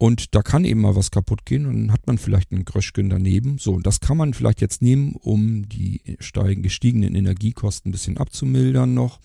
Und 0.00 0.34
da 0.34 0.40
kann 0.40 0.64
eben 0.64 0.80
mal 0.80 0.96
was 0.96 1.10
kaputt 1.10 1.44
gehen 1.44 1.66
und 1.66 1.74
dann 1.74 1.92
hat 1.92 2.06
man 2.06 2.16
vielleicht 2.16 2.52
einen 2.52 2.64
Gröschken 2.64 3.10
daneben. 3.10 3.58
So, 3.58 3.74
und 3.74 3.86
das 3.86 4.00
kann 4.00 4.16
man 4.16 4.32
vielleicht 4.32 4.62
jetzt 4.62 4.80
nehmen, 4.80 5.12
um 5.12 5.68
die 5.68 6.00
steigen, 6.20 6.62
gestiegenen 6.62 7.14
Energiekosten 7.14 7.90
ein 7.90 7.92
bisschen 7.92 8.16
abzumildern 8.16 8.94
noch. 8.94 9.20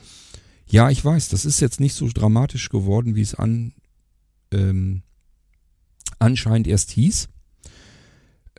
Ja, 0.67 0.89
ich 0.89 1.03
weiß, 1.03 1.29
das 1.29 1.46
ist 1.46 1.62
jetzt 1.62 1.79
nicht 1.79 1.94
so 1.94 2.10
dramatisch 2.13 2.67
geworden, 2.67 3.15
wie 3.15 3.22
es 3.22 3.36
an, 3.36 3.72
ähm, 4.51 5.03
anscheinend 6.20 6.67
erst 6.67 6.91
hieß. 6.91 7.29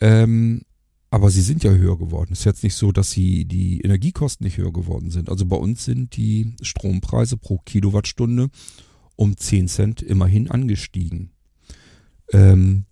Ähm, 0.00 0.62
aber 1.10 1.28
sie 1.28 1.42
sind 1.42 1.64
ja 1.64 1.72
höher 1.72 1.98
geworden. 1.98 2.30
Es 2.32 2.38
ist 2.38 2.44
jetzt 2.46 2.64
nicht 2.64 2.76
so, 2.76 2.92
dass 2.92 3.10
sie 3.10 3.44
die 3.44 3.82
Energiekosten 3.82 4.46
nicht 4.46 4.56
höher 4.56 4.72
geworden 4.72 5.10
sind. 5.10 5.28
Also 5.28 5.44
bei 5.44 5.56
uns 5.56 5.84
sind 5.84 6.16
die 6.16 6.54
Strompreise 6.62 7.36
pro 7.36 7.58
Kilowattstunde 7.58 8.48
um 9.16 9.36
10 9.36 9.68
Cent 9.68 10.00
immerhin 10.00 10.50
angestiegen. 10.50 11.35
Ähm, 12.32 12.84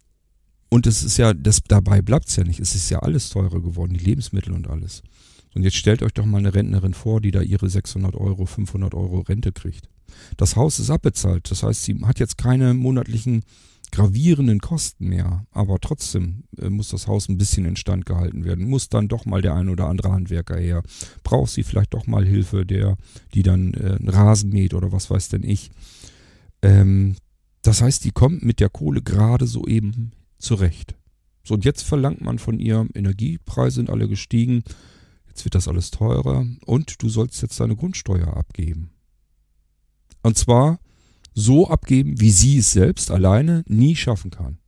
und 0.69 0.87
es 0.87 1.03
ist 1.03 1.19
ja, 1.19 1.35
das, 1.35 1.63
dabei 1.67 2.03
bleibt 2.03 2.29
es 2.29 2.37
ja 2.37 2.45
nicht. 2.45 2.61
Es 2.61 2.75
ist 2.75 2.91
ja 2.91 2.99
alles 2.99 3.29
teurer 3.29 3.61
geworden, 3.61 3.95
die 3.95 4.05
Lebensmittel 4.05 4.53
und 4.53 4.69
alles. 4.69 5.03
Und 5.55 5.63
jetzt 5.63 5.77
stellt 5.77 6.03
euch 6.03 6.13
doch 6.13 6.25
mal 6.25 6.39
eine 6.39 6.55
Rentnerin 6.55 6.95
vor, 6.95 7.21
die 7.21 7.31
da 7.31 7.41
ihre 7.41 7.69
600 7.69 8.15
Euro, 8.17 8.45
500 8.45 8.93
Euro 8.95 9.21
Rente 9.21 9.53
kriegt. 9.53 9.89
Das 10.37 10.57
Haus 10.57 10.81
ist 10.81 10.91
abbezahlt. 10.91 11.51
Das 11.51 11.63
heißt, 11.63 11.85
sie 11.85 12.01
hat 12.05 12.19
jetzt 12.19 12.39
keine 12.39 12.75
monatlichen 12.75 13.45
gravierenden 13.93 14.59
Kosten 14.59 15.09
mehr. 15.09 15.47
Aber 15.53 15.79
trotzdem 15.79 16.45
äh, 16.59 16.69
muss 16.69 16.89
das 16.89 17.07
Haus 17.07 17.29
ein 17.29 17.39
bisschen 17.39 17.65
instand 17.65 18.07
gehalten 18.07 18.45
werden. 18.45 18.69
Muss 18.69 18.89
dann 18.89 19.07
doch 19.07 19.25
mal 19.25 19.43
der 19.43 19.55
ein 19.55 19.69
oder 19.69 19.87
andere 19.87 20.11
Handwerker 20.11 20.57
her. 20.57 20.83
Braucht 21.23 21.53
sie 21.53 21.63
vielleicht 21.63 21.95
doch 21.95 22.07
mal 22.07 22.27
Hilfe, 22.27 22.67
der, 22.67 22.97
die 23.35 23.45
dann 23.45 23.75
äh, 23.75 23.99
Rasen 24.11 24.51
mäht 24.51 24.75
oder 24.75 24.91
was 24.91 25.11
weiß 25.11 25.29
denn 25.29 25.45
ich. 25.45 25.71
Ähm, 26.63 27.15
das 27.65 27.81
heißt, 27.81 28.05
die 28.05 28.11
kommt 28.11 28.45
mit 28.45 28.61
der 28.61 28.69
Kohle 28.69 29.01
gerade 29.01 29.47
so 29.47 29.67
eben 29.67 30.13
zurecht. 30.39 30.97
So, 31.43 31.55
und 31.55 31.65
jetzt 31.65 31.83
verlangt 31.83 32.21
man 32.21 32.39
von 32.39 32.59
ihr, 32.59 32.87
Energiepreise 32.95 33.77
sind 33.77 33.89
alle 33.89 34.07
gestiegen, 34.07 34.63
jetzt 35.27 35.45
wird 35.47 35.55
das 35.55 35.67
alles 35.67 35.91
teurer 35.91 36.47
und 36.67 37.03
du 37.03 37.09
sollst 37.09 37.41
jetzt 37.41 37.59
deine 37.59 37.75
Grundsteuer 37.75 38.37
abgeben. 38.37 38.91
Und 40.23 40.37
zwar 40.37 40.79
so 41.33 41.69
abgeben, 41.69 42.21
wie 42.21 42.31
sie 42.31 42.59
es 42.59 42.71
selbst 42.73 43.11
alleine 43.11 43.65
nie 43.67 43.97
schaffen 43.97 44.31
kann. 44.31 44.59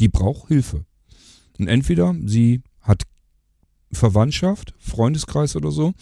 Die 0.00 0.08
braucht 0.08 0.48
Hilfe. 0.48 0.86
Und 1.58 1.68
entweder 1.68 2.16
sie 2.24 2.62
hat 2.80 3.02
Verwandtschaft, 3.92 4.74
Freundeskreis 4.78 5.54
oder 5.54 5.70
so, 5.70 5.92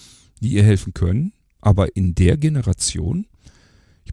die 0.40 0.50
ihr 0.50 0.62
helfen 0.62 0.94
können, 0.94 1.32
aber 1.60 1.96
in 1.96 2.14
der 2.14 2.36
Generation, 2.36 3.26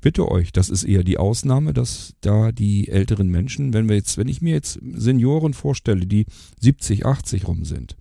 bitte 0.03 0.29
euch, 0.29 0.51
das 0.51 0.69
ist 0.69 0.83
eher 0.83 1.03
die 1.03 1.17
Ausnahme, 1.17 1.73
dass 1.73 2.13
da 2.21 2.51
die 2.51 2.89
älteren 2.89 3.29
Menschen, 3.29 3.73
wenn 3.73 3.89
wir 3.89 3.95
jetzt, 3.95 4.17
wenn 4.17 4.27
ich 4.27 4.41
mir 4.41 4.53
jetzt 4.53 4.79
Senioren 4.93 5.53
vorstelle, 5.55 6.05
die 6.05 6.25
70, 6.59 7.05
80 7.05 7.47
rum 7.47 7.65
sind, 7.65 7.95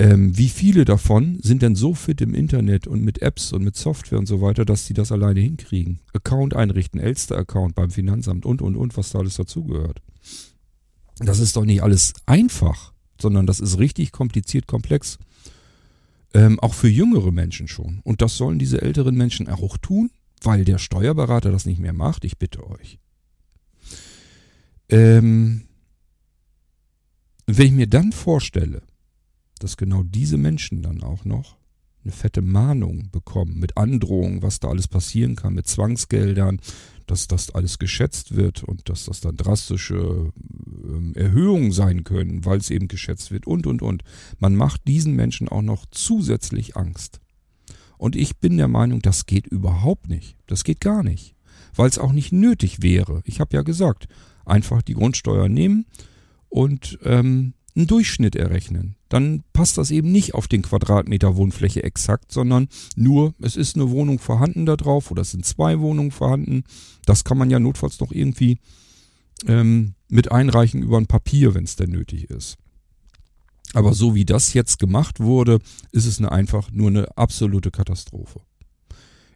ähm, 0.00 0.36
wie 0.36 0.48
viele 0.48 0.84
davon 0.84 1.38
sind 1.42 1.62
denn 1.62 1.74
so 1.74 1.94
fit 1.94 2.20
im 2.20 2.34
Internet 2.34 2.86
und 2.86 3.02
mit 3.02 3.22
Apps 3.22 3.52
und 3.52 3.64
mit 3.64 3.76
Software 3.76 4.18
und 4.18 4.26
so 4.26 4.40
weiter, 4.40 4.64
dass 4.64 4.86
sie 4.86 4.94
das 4.94 5.10
alleine 5.10 5.40
hinkriegen? 5.40 6.00
Account 6.12 6.54
einrichten, 6.54 7.00
Elster-Account 7.00 7.74
beim 7.74 7.90
Finanzamt 7.90 8.44
und, 8.44 8.60
und, 8.60 8.76
und, 8.76 8.96
was 8.96 9.10
da 9.10 9.20
alles 9.20 9.36
dazugehört. 9.36 10.02
Das 11.18 11.38
ist 11.38 11.56
doch 11.56 11.64
nicht 11.64 11.82
alles 11.82 12.12
einfach, 12.26 12.92
sondern 13.20 13.46
das 13.46 13.60
ist 13.60 13.78
richtig 13.78 14.12
kompliziert, 14.12 14.66
komplex. 14.66 15.18
Ähm, 16.34 16.60
auch 16.60 16.74
für 16.74 16.88
jüngere 16.88 17.32
Menschen 17.32 17.66
schon. 17.68 18.00
Und 18.04 18.20
das 18.20 18.36
sollen 18.36 18.58
diese 18.58 18.82
älteren 18.82 19.16
Menschen 19.16 19.48
auch 19.48 19.78
tun, 19.78 20.10
weil 20.42 20.64
der 20.64 20.78
Steuerberater 20.78 21.50
das 21.50 21.66
nicht 21.66 21.80
mehr 21.80 21.92
macht. 21.92 22.24
Ich 22.24 22.38
bitte 22.38 22.66
euch. 22.68 22.98
Ähm, 24.88 25.64
wenn 27.46 27.66
ich 27.66 27.72
mir 27.72 27.86
dann 27.86 28.12
vorstelle, 28.12 28.82
dass 29.58 29.76
genau 29.76 30.02
diese 30.02 30.36
Menschen 30.36 30.82
dann 30.82 31.02
auch 31.02 31.24
noch 31.24 31.56
eine 32.04 32.12
fette 32.12 32.42
Mahnung 32.42 33.10
bekommen 33.10 33.58
mit 33.58 33.76
Androhungen, 33.76 34.42
was 34.42 34.60
da 34.60 34.68
alles 34.68 34.88
passieren 34.88 35.36
kann, 35.36 35.54
mit 35.54 35.66
Zwangsgeldern, 35.66 36.60
dass 37.06 37.26
das 37.26 37.50
alles 37.50 37.78
geschätzt 37.78 38.36
wird 38.36 38.62
und 38.64 38.88
dass 38.88 39.06
das 39.06 39.20
dann 39.20 39.36
drastische 39.36 40.30
äh, 41.14 41.18
Erhöhungen 41.18 41.72
sein 41.72 42.04
können, 42.04 42.44
weil 42.44 42.58
es 42.58 42.70
eben 42.70 42.88
geschätzt 42.88 43.30
wird 43.30 43.46
und, 43.46 43.66
und, 43.66 43.82
und. 43.82 44.04
Man 44.38 44.54
macht 44.54 44.86
diesen 44.86 45.16
Menschen 45.16 45.48
auch 45.48 45.62
noch 45.62 45.86
zusätzlich 45.90 46.76
Angst. 46.76 47.20
Und 47.98 48.16
ich 48.16 48.38
bin 48.38 48.56
der 48.56 48.68
Meinung, 48.68 49.02
das 49.02 49.26
geht 49.26 49.46
überhaupt 49.46 50.08
nicht. 50.08 50.36
Das 50.46 50.64
geht 50.64 50.80
gar 50.80 51.02
nicht. 51.02 51.34
Weil 51.74 51.88
es 51.88 51.98
auch 51.98 52.12
nicht 52.12 52.32
nötig 52.32 52.82
wäre. 52.82 53.22
Ich 53.24 53.40
habe 53.40 53.56
ja 53.56 53.62
gesagt, 53.62 54.08
einfach 54.46 54.82
die 54.82 54.94
Grundsteuer 54.94 55.48
nehmen 55.48 55.84
und 56.48 56.98
ähm, 57.04 57.54
einen 57.76 57.86
Durchschnitt 57.86 58.34
errechnen. 58.36 58.96
Dann 59.08 59.44
passt 59.52 59.78
das 59.78 59.90
eben 59.90 60.12
nicht 60.12 60.34
auf 60.34 60.48
den 60.48 60.62
Quadratmeter 60.62 61.36
Wohnfläche 61.36 61.82
exakt, 61.82 62.32
sondern 62.32 62.68
nur, 62.96 63.34
es 63.40 63.56
ist 63.56 63.76
eine 63.76 63.90
Wohnung 63.90 64.18
vorhanden 64.18 64.66
da 64.66 64.76
drauf 64.76 65.10
oder 65.10 65.22
es 65.22 65.30
sind 65.30 65.46
zwei 65.46 65.78
Wohnungen 65.80 66.10
vorhanden. 66.10 66.64
Das 67.06 67.24
kann 67.24 67.38
man 67.38 67.50
ja 67.50 67.58
notfalls 67.58 68.00
noch 68.00 68.12
irgendwie 68.12 68.58
ähm, 69.46 69.94
mit 70.08 70.32
einreichen 70.32 70.82
über 70.82 70.98
ein 70.98 71.06
Papier, 71.06 71.54
wenn 71.54 71.64
es 71.64 71.76
denn 71.76 71.90
nötig 71.90 72.30
ist. 72.30 72.56
Aber 73.74 73.92
so 73.92 74.14
wie 74.14 74.24
das 74.24 74.54
jetzt 74.54 74.78
gemacht 74.78 75.20
wurde, 75.20 75.58
ist 75.92 76.06
es 76.06 76.18
eine 76.18 76.32
einfach 76.32 76.70
nur 76.70 76.88
eine 76.88 77.16
absolute 77.16 77.70
Katastrophe. 77.70 78.40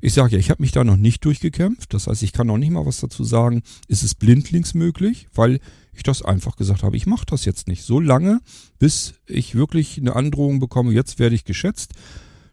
Ich 0.05 0.15
sage 0.15 0.33
ja, 0.33 0.39
ich 0.39 0.51
habe 0.51 0.63
mich 0.63 0.73
da 0.73 0.83
noch 0.83 0.97
nicht 0.97 1.25
durchgekämpft. 1.25 1.95
Das 1.95 2.09
heißt, 2.09 2.25
ich 2.25 2.33
kann 2.33 2.49
noch 2.49 2.59
nicht 2.59 2.73
mal 2.73 2.85
was 2.85 3.01
dazu 3.01 3.23
sagen. 3.23 3.63
Ist 3.87 4.03
es 4.03 4.17
blindlings 4.17 4.75
möglich? 4.75 5.29
Weil 5.33 5.61
ich 5.93 6.03
das 6.03 6.23
einfach 6.23 6.57
gesagt 6.57 6.83
habe, 6.83 6.97
ich 6.97 7.07
mache 7.07 7.27
das 7.27 7.45
jetzt 7.45 7.69
nicht. 7.69 7.85
So 7.85 8.01
lange, 8.01 8.41
bis 8.81 9.15
ich 9.27 9.55
wirklich 9.55 9.99
eine 9.99 10.17
Androhung 10.17 10.59
bekomme, 10.59 10.93
jetzt 10.93 11.21
werde 11.21 11.37
ich 11.37 11.45
geschätzt. 11.45 11.93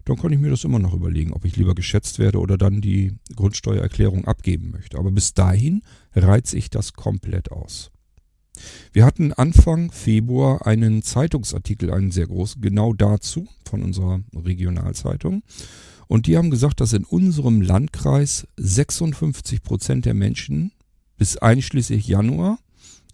Dann 0.06 0.18
kann 0.18 0.32
ich 0.32 0.40
mir 0.40 0.52
das 0.52 0.64
immer 0.64 0.80
noch 0.80 0.94
überlegen, 0.94 1.34
ob 1.34 1.44
ich 1.44 1.56
lieber 1.56 1.74
geschätzt 1.74 2.20
werde 2.20 2.40
oder 2.40 2.58
dann 2.58 2.82
die 2.82 3.14
Grundsteuererklärung 3.36 4.26
abgeben 4.26 4.70
möchte. 4.70 5.00
Aber 5.00 5.10
bis 5.12 5.34
dahin 5.34 5.82
reize 6.14 6.56
ich 6.56 6.70
das 6.70 6.94
komplett 6.94 7.52
aus. 7.52 7.90
Wir 8.94 9.06
hatten 9.06 9.34
Anfang 9.34 9.92
Februar 9.92 10.66
einen 10.66 11.04
Zeitungsartikel, 11.04 11.92
einen 11.92 12.12
sehr 12.12 12.28
großen, 12.28 12.62
genau 12.62 12.94
dazu 12.94 13.48
von 13.66 13.84
unserer 13.84 14.22
Regionalzeitung. 14.36 15.44
Und 16.08 16.28
die 16.28 16.38
haben 16.38 16.50
gesagt, 16.50 16.82
dass 16.82 16.94
in 16.94 17.06
unserem 17.06 17.62
Landkreis 17.62 18.48
56 18.58 19.62
Prozent 19.62 20.06
der 20.06 20.16
Menschen 20.16 20.72
bis 21.18 21.38
einschließlich 21.38 22.08
Januar 22.08 22.58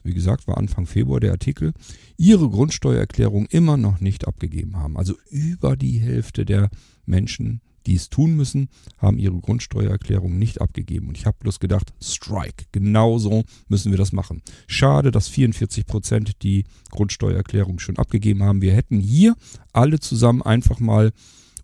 wie 0.05 0.13
gesagt, 0.13 0.47
war 0.47 0.57
Anfang 0.57 0.85
Februar 0.85 1.19
der 1.19 1.31
Artikel, 1.31 1.73
ihre 2.15 2.47
Grundsteuererklärung 2.49 3.47
immer 3.47 3.75
noch 3.75 3.99
nicht 3.99 4.27
abgegeben 4.27 4.77
haben. 4.77 4.97
Also 4.97 5.15
über 5.29 5.75
die 5.75 5.99
Hälfte 5.99 6.45
der 6.45 6.69
Menschen, 7.05 7.61
die 7.85 7.95
es 7.95 8.09
tun 8.09 8.35
müssen, 8.35 8.69
haben 8.97 9.17
ihre 9.17 9.39
Grundsteuererklärung 9.39 10.37
nicht 10.37 10.61
abgegeben. 10.61 11.07
Und 11.07 11.17
ich 11.17 11.25
habe 11.25 11.37
bloß 11.39 11.59
gedacht, 11.59 11.93
Strike, 12.01 12.65
genauso 12.71 13.43
müssen 13.67 13.91
wir 13.91 13.97
das 13.97 14.11
machen. 14.11 14.41
Schade, 14.67 15.11
dass 15.11 15.27
44 15.27 15.85
Prozent 15.85 16.43
die 16.43 16.65
Grundsteuererklärung 16.91 17.79
schon 17.79 17.97
abgegeben 17.97 18.43
haben. 18.43 18.61
Wir 18.61 18.73
hätten 18.73 18.99
hier 18.99 19.35
alle 19.73 19.99
zusammen 19.99 20.41
einfach 20.41 20.79
mal 20.79 21.11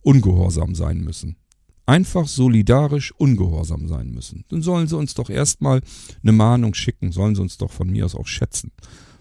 ungehorsam 0.02 0.76
sein 0.76 1.02
müssen 1.02 1.38
einfach 1.86 2.28
solidarisch 2.28 3.12
ungehorsam 3.18 3.88
sein 3.88 4.12
müssen. 4.12 4.46
Dann 4.48 4.62
sollen 4.62 4.88
sie 4.88 4.96
uns 4.96 5.14
doch 5.14 5.30
erstmal 5.30 5.82
eine 6.22 6.32
Mahnung 6.32 6.74
schicken, 6.74 7.12
sollen 7.12 7.36
sie 7.36 7.42
uns 7.42 7.58
doch 7.58 7.72
von 7.72 7.90
mir 7.90 8.06
aus 8.06 8.16
auch 8.16 8.28
schätzen. 8.28 8.72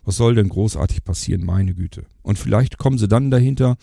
Was 0.05 0.17
soll 0.17 0.35
denn 0.35 0.49
großartig 0.49 1.05
passieren, 1.05 1.45
meine 1.45 1.75
Güte? 1.75 2.07
Und 2.23 2.39
vielleicht 2.39 2.79
kommen 2.79 2.97
sie 2.97 3.09
dann 3.09 3.31
dahinter, 3.31 3.77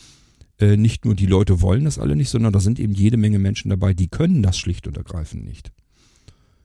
äh, 0.59 0.77
nicht 0.77 1.05
nur 1.05 1.15
die 1.15 1.25
Leute 1.25 1.61
wollen 1.61 1.85
das 1.85 1.99
alle 1.99 2.15
nicht, 2.15 2.29
sondern 2.29 2.53
da 2.53 2.59
sind 2.59 2.79
eben 2.79 2.93
jede 2.93 3.17
Menge 3.17 3.39
Menschen 3.39 3.69
dabei, 3.69 3.93
die 3.93 4.07
können 4.07 4.43
das 4.43 4.57
schlicht 4.57 4.87
und 4.87 4.97
ergreifend 4.97 5.45
nicht. 5.45 5.71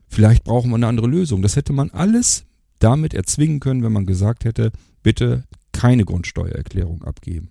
Vielleicht 0.08 0.44
brauchen 0.44 0.70
wir 0.70 0.76
eine 0.76 0.86
andere 0.86 1.06
Lösung. 1.06 1.42
Das 1.42 1.56
hätte 1.56 1.72
man 1.72 1.90
alles 1.90 2.44
damit 2.78 3.14
erzwingen 3.14 3.60
können, 3.60 3.82
wenn 3.82 3.92
man 3.92 4.06
gesagt 4.06 4.44
hätte, 4.44 4.72
bitte 5.02 5.44
keine 5.72 6.04
Grundsteuererklärung 6.04 7.02
abgeben. 7.02 7.50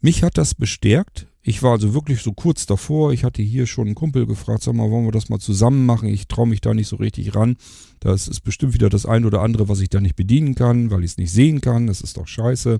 Mich 0.00 0.22
hat 0.22 0.36
das 0.36 0.54
bestärkt, 0.54 1.26
ich 1.46 1.62
war 1.62 1.72
also 1.72 1.92
wirklich 1.92 2.22
so 2.22 2.32
kurz 2.32 2.64
davor. 2.64 3.12
Ich 3.12 3.22
hatte 3.22 3.42
hier 3.42 3.66
schon 3.66 3.86
einen 3.86 3.94
Kumpel 3.94 4.26
gefragt, 4.26 4.62
sag 4.62 4.74
mal, 4.74 4.90
wollen 4.90 5.04
wir 5.04 5.12
das 5.12 5.28
mal 5.28 5.40
zusammen 5.40 5.84
machen? 5.84 6.08
Ich 6.08 6.26
traue 6.26 6.48
mich 6.48 6.62
da 6.62 6.72
nicht 6.72 6.88
so 6.88 6.96
richtig 6.96 7.34
ran. 7.34 7.56
Das 8.00 8.28
ist 8.28 8.40
bestimmt 8.40 8.72
wieder 8.72 8.88
das 8.88 9.04
ein 9.04 9.26
oder 9.26 9.42
andere, 9.42 9.68
was 9.68 9.80
ich 9.80 9.90
da 9.90 10.00
nicht 10.00 10.16
bedienen 10.16 10.54
kann, 10.54 10.90
weil 10.90 11.00
ich 11.00 11.12
es 11.12 11.16
nicht 11.18 11.32
sehen 11.32 11.60
kann. 11.60 11.86
Das 11.86 12.00
ist 12.00 12.16
doch 12.16 12.26
scheiße. 12.26 12.78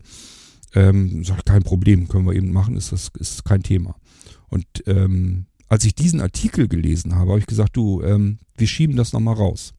Ähm, 0.75 1.25
sag, 1.25 1.45
kein 1.45 1.63
Problem, 1.63 2.09
können 2.09 2.27
wir 2.27 2.35
eben 2.35 2.53
machen, 2.53 2.77
ist 2.77 2.93
das 2.93 3.11
ist 3.19 3.45
kein 3.45 3.63
Thema. 3.63 3.97
Und 4.49 4.67
ähm, 4.87 5.47
als 5.69 5.85
ich 5.85 5.95
diesen 5.95 6.21
Artikel 6.21 6.69
gelesen 6.69 7.15
habe, 7.15 7.31
habe 7.31 7.41
ich 7.41 7.47
gesagt, 7.47 7.77
du, 7.77 8.03
ähm, 8.03 8.39
wir 8.57 8.67
schieben 8.67 8.97
das 8.97 9.13
nochmal 9.13 9.35
raus. 9.35 9.75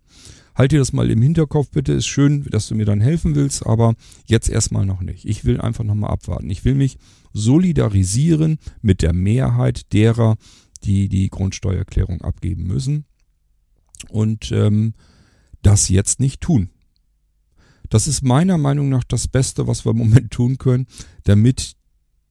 Halt 0.55 0.71
dir 0.71 0.79
das 0.79 0.93
mal 0.93 1.11
im 1.11 1.21
Hinterkopf 1.21 1.69
bitte. 1.71 1.91
Ist 1.91 2.07
schön, 2.07 2.45
dass 2.49 2.67
du 2.67 2.75
mir 2.75 2.85
dann 2.85 3.01
helfen 3.01 3.35
willst, 3.35 3.65
aber 3.65 3.93
jetzt 4.25 4.49
erstmal 4.49 4.85
noch 4.85 5.01
nicht. 5.01 5.25
Ich 5.25 5.43
will 5.43 5.59
einfach 5.59 5.83
nochmal 5.83 6.11
abwarten. 6.11 6.49
Ich 6.49 6.63
will 6.63 6.75
mich 6.75 6.97
solidarisieren 7.33 8.57
mit 8.81 9.01
der 9.01 9.13
Mehrheit 9.13 9.91
derer, 9.91 10.37
die 10.85 11.09
die 11.09 11.29
Grundsteuererklärung 11.29 12.21
abgeben 12.21 12.63
müssen 12.63 13.05
und 14.09 14.51
ähm, 14.51 14.93
das 15.61 15.89
jetzt 15.89 16.19
nicht 16.19 16.41
tun. 16.41 16.69
Das 17.89 18.07
ist 18.07 18.23
meiner 18.23 18.57
Meinung 18.57 18.89
nach 18.89 19.03
das 19.03 19.27
Beste, 19.27 19.67
was 19.67 19.85
wir 19.85 19.91
im 19.91 19.97
Moment 19.97 20.31
tun 20.31 20.57
können, 20.57 20.87
damit 21.23 21.75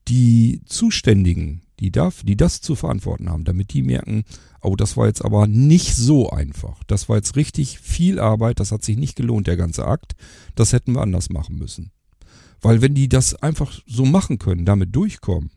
die 0.07 0.61
Zuständigen, 0.65 1.61
die, 1.79 1.91
darf, 1.91 2.23
die 2.23 2.37
das 2.37 2.61
zu 2.61 2.75
verantworten 2.75 3.29
haben, 3.29 3.43
damit 3.43 3.73
die 3.73 3.81
merken, 3.81 4.23
oh, 4.61 4.75
das 4.75 4.97
war 4.97 5.07
jetzt 5.07 5.23
aber 5.23 5.47
nicht 5.47 5.95
so 5.95 6.29
einfach. 6.29 6.83
Das 6.85 7.09
war 7.09 7.17
jetzt 7.17 7.35
richtig 7.35 7.79
viel 7.79 8.19
Arbeit, 8.19 8.59
das 8.59 8.71
hat 8.71 8.83
sich 8.83 8.97
nicht 8.97 9.15
gelohnt, 9.15 9.47
der 9.47 9.57
ganze 9.57 9.85
Akt. 9.85 10.13
Das 10.55 10.73
hätten 10.73 10.93
wir 10.93 11.01
anders 11.01 11.29
machen 11.29 11.57
müssen. 11.57 11.91
Weil 12.61 12.81
wenn 12.81 12.95
die 12.95 13.09
das 13.09 13.35
einfach 13.35 13.79
so 13.85 14.05
machen 14.05 14.39
können, 14.39 14.65
damit 14.65 14.95
durchkommen, 14.95 15.51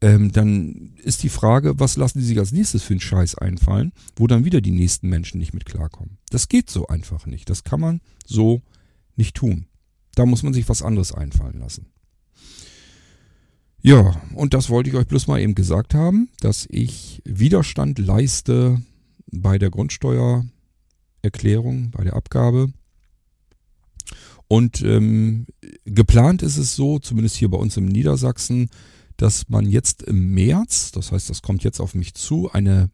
ähm, 0.00 0.32
dann 0.32 0.92
ist 1.02 1.22
die 1.22 1.28
Frage, 1.28 1.78
was 1.78 1.96
lassen 1.96 2.18
die 2.18 2.24
sich 2.24 2.38
als 2.38 2.52
nächstes 2.52 2.82
für 2.82 2.92
einen 2.92 3.00
Scheiß 3.00 3.36
einfallen, 3.36 3.92
wo 4.16 4.26
dann 4.26 4.44
wieder 4.44 4.60
die 4.60 4.72
nächsten 4.72 5.08
Menschen 5.08 5.38
nicht 5.38 5.54
mit 5.54 5.64
klarkommen. 5.64 6.18
Das 6.30 6.48
geht 6.48 6.68
so 6.68 6.88
einfach 6.88 7.26
nicht. 7.26 7.48
Das 7.48 7.64
kann 7.64 7.80
man 7.80 8.00
so 8.26 8.60
nicht 9.16 9.36
tun. 9.36 9.66
Da 10.14 10.26
muss 10.26 10.42
man 10.42 10.52
sich 10.54 10.68
was 10.68 10.82
anderes 10.82 11.12
einfallen 11.12 11.58
lassen. 11.58 11.86
Ja, 13.82 14.20
und 14.34 14.54
das 14.54 14.70
wollte 14.70 14.88
ich 14.88 14.96
euch 14.96 15.06
bloß 15.06 15.26
mal 15.26 15.40
eben 15.40 15.54
gesagt 15.54 15.94
haben, 15.94 16.30
dass 16.40 16.66
ich 16.70 17.20
Widerstand 17.26 17.98
leiste 17.98 18.80
bei 19.26 19.58
der 19.58 19.68
Grundsteuererklärung, 19.70 21.90
bei 21.90 22.04
der 22.04 22.14
Abgabe. 22.14 22.72
Und 24.48 24.80
ähm, 24.82 25.46
geplant 25.84 26.42
ist 26.42 26.56
es 26.56 26.76
so, 26.76 26.98
zumindest 26.98 27.36
hier 27.36 27.50
bei 27.50 27.58
uns 27.58 27.76
im 27.76 27.86
Niedersachsen, 27.86 28.70
dass 29.16 29.48
man 29.48 29.66
jetzt 29.66 30.02
im 30.02 30.32
März, 30.32 30.92
das 30.92 31.12
heißt, 31.12 31.28
das 31.28 31.42
kommt 31.42 31.62
jetzt 31.62 31.80
auf 31.80 31.94
mich 31.94 32.14
zu, 32.14 32.50
eine 32.50 32.90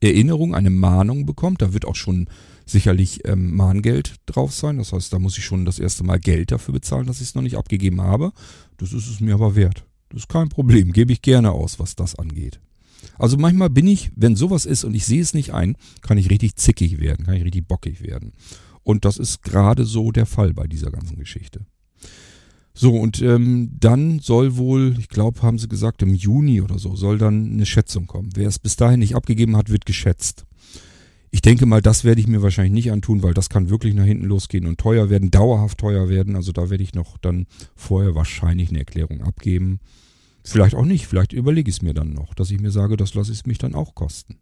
Erinnerung, 0.00 0.54
eine 0.54 0.70
Mahnung 0.70 1.26
bekommt. 1.26 1.62
Da 1.62 1.72
wird 1.72 1.84
auch 1.84 1.96
schon 1.96 2.28
sicherlich 2.66 3.26
ähm, 3.26 3.54
Mahngeld 3.54 4.16
drauf 4.26 4.52
sein. 4.52 4.78
Das 4.78 4.92
heißt, 4.92 5.12
da 5.12 5.18
muss 5.18 5.38
ich 5.38 5.44
schon 5.44 5.64
das 5.64 5.78
erste 5.78 6.04
Mal 6.04 6.18
Geld 6.18 6.50
dafür 6.50 6.74
bezahlen, 6.74 7.06
dass 7.06 7.20
ich 7.20 7.28
es 7.28 7.34
noch 7.34 7.42
nicht 7.42 7.56
abgegeben 7.56 8.00
habe. 8.00 8.32
Das 8.76 8.92
ist 8.92 9.08
es 9.08 9.20
mir 9.20 9.34
aber 9.34 9.54
wert. 9.54 9.84
Das 10.10 10.22
ist 10.22 10.28
kein 10.28 10.48
Problem. 10.48 10.92
Gebe 10.92 11.12
ich 11.12 11.22
gerne 11.22 11.52
aus, 11.52 11.78
was 11.78 11.96
das 11.96 12.16
angeht. 12.16 12.60
Also 13.18 13.36
manchmal 13.36 13.70
bin 13.70 13.86
ich, 13.86 14.10
wenn 14.16 14.36
sowas 14.36 14.66
ist 14.66 14.84
und 14.84 14.94
ich 14.94 15.06
sehe 15.06 15.22
es 15.22 15.34
nicht 15.34 15.52
ein, 15.52 15.76
kann 16.02 16.18
ich 16.18 16.30
richtig 16.30 16.56
zickig 16.56 16.98
werden, 17.00 17.24
kann 17.24 17.34
ich 17.34 17.44
richtig 17.44 17.66
bockig 17.66 18.02
werden. 18.02 18.32
Und 18.82 19.04
das 19.04 19.18
ist 19.18 19.42
gerade 19.42 19.84
so 19.84 20.12
der 20.12 20.26
Fall 20.26 20.52
bei 20.54 20.66
dieser 20.66 20.90
ganzen 20.90 21.18
Geschichte. 21.18 21.66
So, 22.78 22.94
und 22.94 23.22
ähm, 23.22 23.70
dann 23.80 24.18
soll 24.18 24.58
wohl, 24.58 24.96
ich 24.98 25.08
glaube, 25.08 25.40
haben 25.40 25.58
sie 25.58 25.66
gesagt, 25.66 26.02
im 26.02 26.14
Juni 26.14 26.60
oder 26.60 26.78
so, 26.78 26.94
soll 26.94 27.16
dann 27.16 27.52
eine 27.54 27.64
Schätzung 27.64 28.06
kommen. 28.06 28.28
Wer 28.34 28.48
es 28.48 28.58
bis 28.58 28.76
dahin 28.76 28.98
nicht 28.98 29.16
abgegeben 29.16 29.56
hat, 29.56 29.70
wird 29.70 29.86
geschätzt. 29.86 30.44
Ich 31.30 31.40
denke 31.40 31.64
mal, 31.64 31.80
das 31.80 32.04
werde 32.04 32.20
ich 32.20 32.26
mir 32.26 32.42
wahrscheinlich 32.42 32.74
nicht 32.74 32.92
antun, 32.92 33.22
weil 33.22 33.32
das 33.32 33.48
kann 33.48 33.70
wirklich 33.70 33.94
nach 33.94 34.04
hinten 34.04 34.26
losgehen 34.26 34.66
und 34.66 34.76
teuer 34.78 35.08
werden, 35.08 35.30
dauerhaft 35.30 35.78
teuer 35.78 36.10
werden. 36.10 36.36
Also 36.36 36.52
da 36.52 36.68
werde 36.68 36.84
ich 36.84 36.94
noch 36.94 37.16
dann 37.16 37.46
vorher 37.74 38.14
wahrscheinlich 38.14 38.68
eine 38.68 38.80
Erklärung 38.80 39.22
abgeben. 39.22 39.80
Vielleicht 40.44 40.74
auch 40.74 40.84
nicht, 40.84 41.06
vielleicht 41.06 41.32
überlege 41.32 41.70
ich 41.70 41.76
es 41.76 41.82
mir 41.82 41.94
dann 41.94 42.12
noch, 42.12 42.34
dass 42.34 42.50
ich 42.50 42.60
mir 42.60 42.70
sage, 42.70 42.98
das 42.98 43.14
lasse 43.14 43.32
ich 43.32 43.46
mich 43.46 43.56
dann 43.56 43.74
auch 43.74 43.94
kosten. 43.94 44.36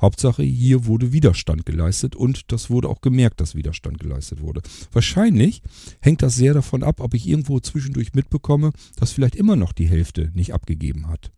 Hauptsache, 0.00 0.42
hier 0.42 0.86
wurde 0.86 1.12
Widerstand 1.12 1.66
geleistet 1.66 2.16
und 2.16 2.52
das 2.52 2.70
wurde 2.70 2.88
auch 2.88 3.00
gemerkt, 3.00 3.40
dass 3.40 3.54
Widerstand 3.54 3.98
geleistet 3.98 4.40
wurde. 4.40 4.62
Wahrscheinlich 4.92 5.62
hängt 6.00 6.22
das 6.22 6.36
sehr 6.36 6.54
davon 6.54 6.82
ab, 6.82 7.00
ob 7.00 7.14
ich 7.14 7.28
irgendwo 7.28 7.60
zwischendurch 7.60 8.14
mitbekomme, 8.14 8.72
dass 8.96 9.12
vielleicht 9.12 9.36
immer 9.36 9.56
noch 9.56 9.72
die 9.72 9.88
Hälfte 9.88 10.30
nicht 10.34 10.54
abgegeben 10.54 11.08
hat. 11.08 11.30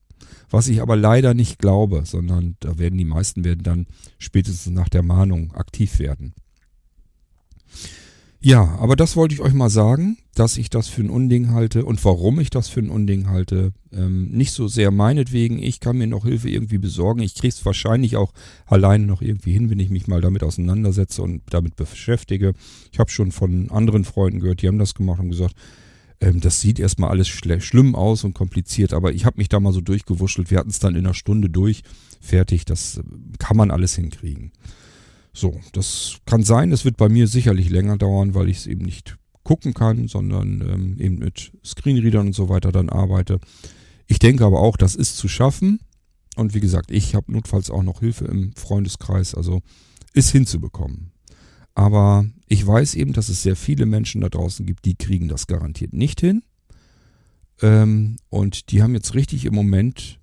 Was 0.51 0.69
ich 0.69 0.81
aber 0.83 0.97
leider 0.97 1.35
nicht 1.35 1.59
glaube, 1.59 2.03
sondern 2.05 2.57
da 2.61 2.79
werden 2.79 2.99
die 2.99 3.05
meisten 3.05 3.45
werden 3.45 3.63
dann 3.63 3.87
spätestens 4.19 4.73
nach 4.73 4.89
der 4.89 5.03
Mahnung 5.03 5.53
aktiv 5.53 5.99
werden. 5.99 6.35
Ja, 8.45 8.77
aber 8.81 8.97
das 8.97 9.15
wollte 9.15 9.37
ich 9.37 9.41
euch 9.41 9.53
mal 9.53 9.71
sagen, 9.71 10.19
dass 10.35 10.57
ich 10.57 10.69
das 10.69 10.89
für 10.89 11.03
ein 11.03 11.11
Unding 11.11 11.53
halte 11.53 11.85
und 11.85 12.05
warum 12.05 12.41
ich 12.41 12.51
das 12.51 12.69
für 12.69 12.81
ein 12.81 12.91
Unding 12.91 13.29
halte. 13.29 13.73
Ähm, 13.93 14.31
nicht 14.33 14.51
so 14.51 14.67
sehr 14.67 14.91
meinetwegen, 14.91 15.63
ich 15.63 15.79
kann 15.79 15.97
mir 15.97 16.09
noch 16.09 16.25
Hilfe 16.25 16.51
irgendwie 16.51 16.79
besorgen. 16.79 17.23
Ich 17.23 17.37
kriege 17.37 17.55
es 17.55 17.65
wahrscheinlich 17.65 18.17
auch 18.17 18.33
alleine 18.67 19.07
noch 19.07 19.23
irgendwie 19.23 19.53
hin, 19.53 19.71
wenn 19.71 19.79
ich 19.79 19.91
mich 19.91 20.09
mal 20.09 20.21
damit 20.21 20.43
auseinandersetze 20.43 21.23
und 21.23 21.43
damit 21.51 21.77
beschäftige. 21.77 22.55
Ich 22.91 22.99
habe 22.99 23.13
schon 23.13 23.31
von 23.31 23.71
anderen 23.71 24.05
Freunden 24.05 24.41
gehört, 24.41 24.61
die 24.61 24.67
haben 24.67 24.79
das 24.79 24.95
gemacht 24.95 25.21
und 25.21 25.31
gesagt, 25.31 25.55
ähm, 26.21 26.41
das 26.41 26.61
sieht 26.61 26.81
erstmal 26.81 27.11
alles 27.11 27.29
schlimm 27.29 27.95
aus 27.95 28.25
und 28.25 28.35
kompliziert, 28.35 28.93
aber 28.93 29.13
ich 29.13 29.25
habe 29.25 29.39
mich 29.39 29.51
da 29.51 29.61
mal 29.61 29.73
so 29.73 29.81
durchgewurschtelt. 29.81 30.51
Wir 30.51 30.59
hatten 30.59 30.71
es 30.71 30.81
dann 30.81 30.97
in 30.97 31.07
einer 31.07 31.15
Stunde 31.15 31.49
durch, 31.49 31.85
fertig. 32.21 32.65
Das 32.65 32.99
äh, 32.99 33.03
kann 33.39 33.57
man 33.57 33.71
alles 33.71 33.95
hinkriegen. 33.95 34.51
So, 35.33 35.61
das 35.73 36.19
kann 36.27 36.43
sein, 36.43 36.73
es 36.73 36.85
wird 36.85 36.97
bei 36.97 37.09
mir 37.09 37.27
sicherlich 37.27 37.71
länger 37.71 37.97
dauern, 37.97 38.35
weil 38.35 38.49
ich 38.49 38.59
es 38.59 38.67
eben 38.67 38.85
nicht 38.85 39.17
gucken 39.45 39.75
kann, 39.75 40.09
sondern 40.09 40.61
ähm, 40.61 41.01
eben 41.01 41.19
mit 41.19 41.53
Screenreadern 41.65 42.29
und 42.29 42.35
so 42.35 42.49
weiter 42.49 42.71
dann 42.71 42.89
arbeite. 42.89 43.41
Ich 44.07 44.19
denke 44.19 44.45
aber 44.45 44.61
auch, 44.61 44.77
das 44.77 44.95
ist 44.95 45.17
zu 45.17 45.29
schaffen. 45.29 45.81
Und 46.37 46.55
wie 46.55 46.61
gesagt, 46.61 46.91
ich 46.91 47.15
habe 47.15 47.33
notfalls 47.33 47.71
auch 47.71 47.83
noch 47.83 48.01
Hilfe 48.01 48.27
im 48.27 48.55
Freundeskreis, 48.55 49.35
also 49.35 49.63
ist 50.13 50.31
hinzubekommen. 50.31 51.13
Aber 51.75 52.27
ich 52.47 52.67
weiß 52.67 52.95
eben, 52.95 53.13
dass 53.13 53.29
es 53.29 53.43
sehr 53.43 53.57
viele 53.57 53.87
Menschen 53.87 54.21
da 54.21 54.29
draußen 54.29 54.67
gibt, 54.67 54.85
die 54.85 54.95
kriegen 54.95 55.29
das 55.29 55.47
garantiert 55.47 55.95
nicht 55.95 56.21
hin. 56.21 56.43
Ähm, 57.61 58.17
und 58.29 58.71
die 58.71 58.83
haben 58.83 58.95
jetzt 58.95 59.15
richtig 59.15 59.45
im 59.45 59.55
Moment 59.55 60.21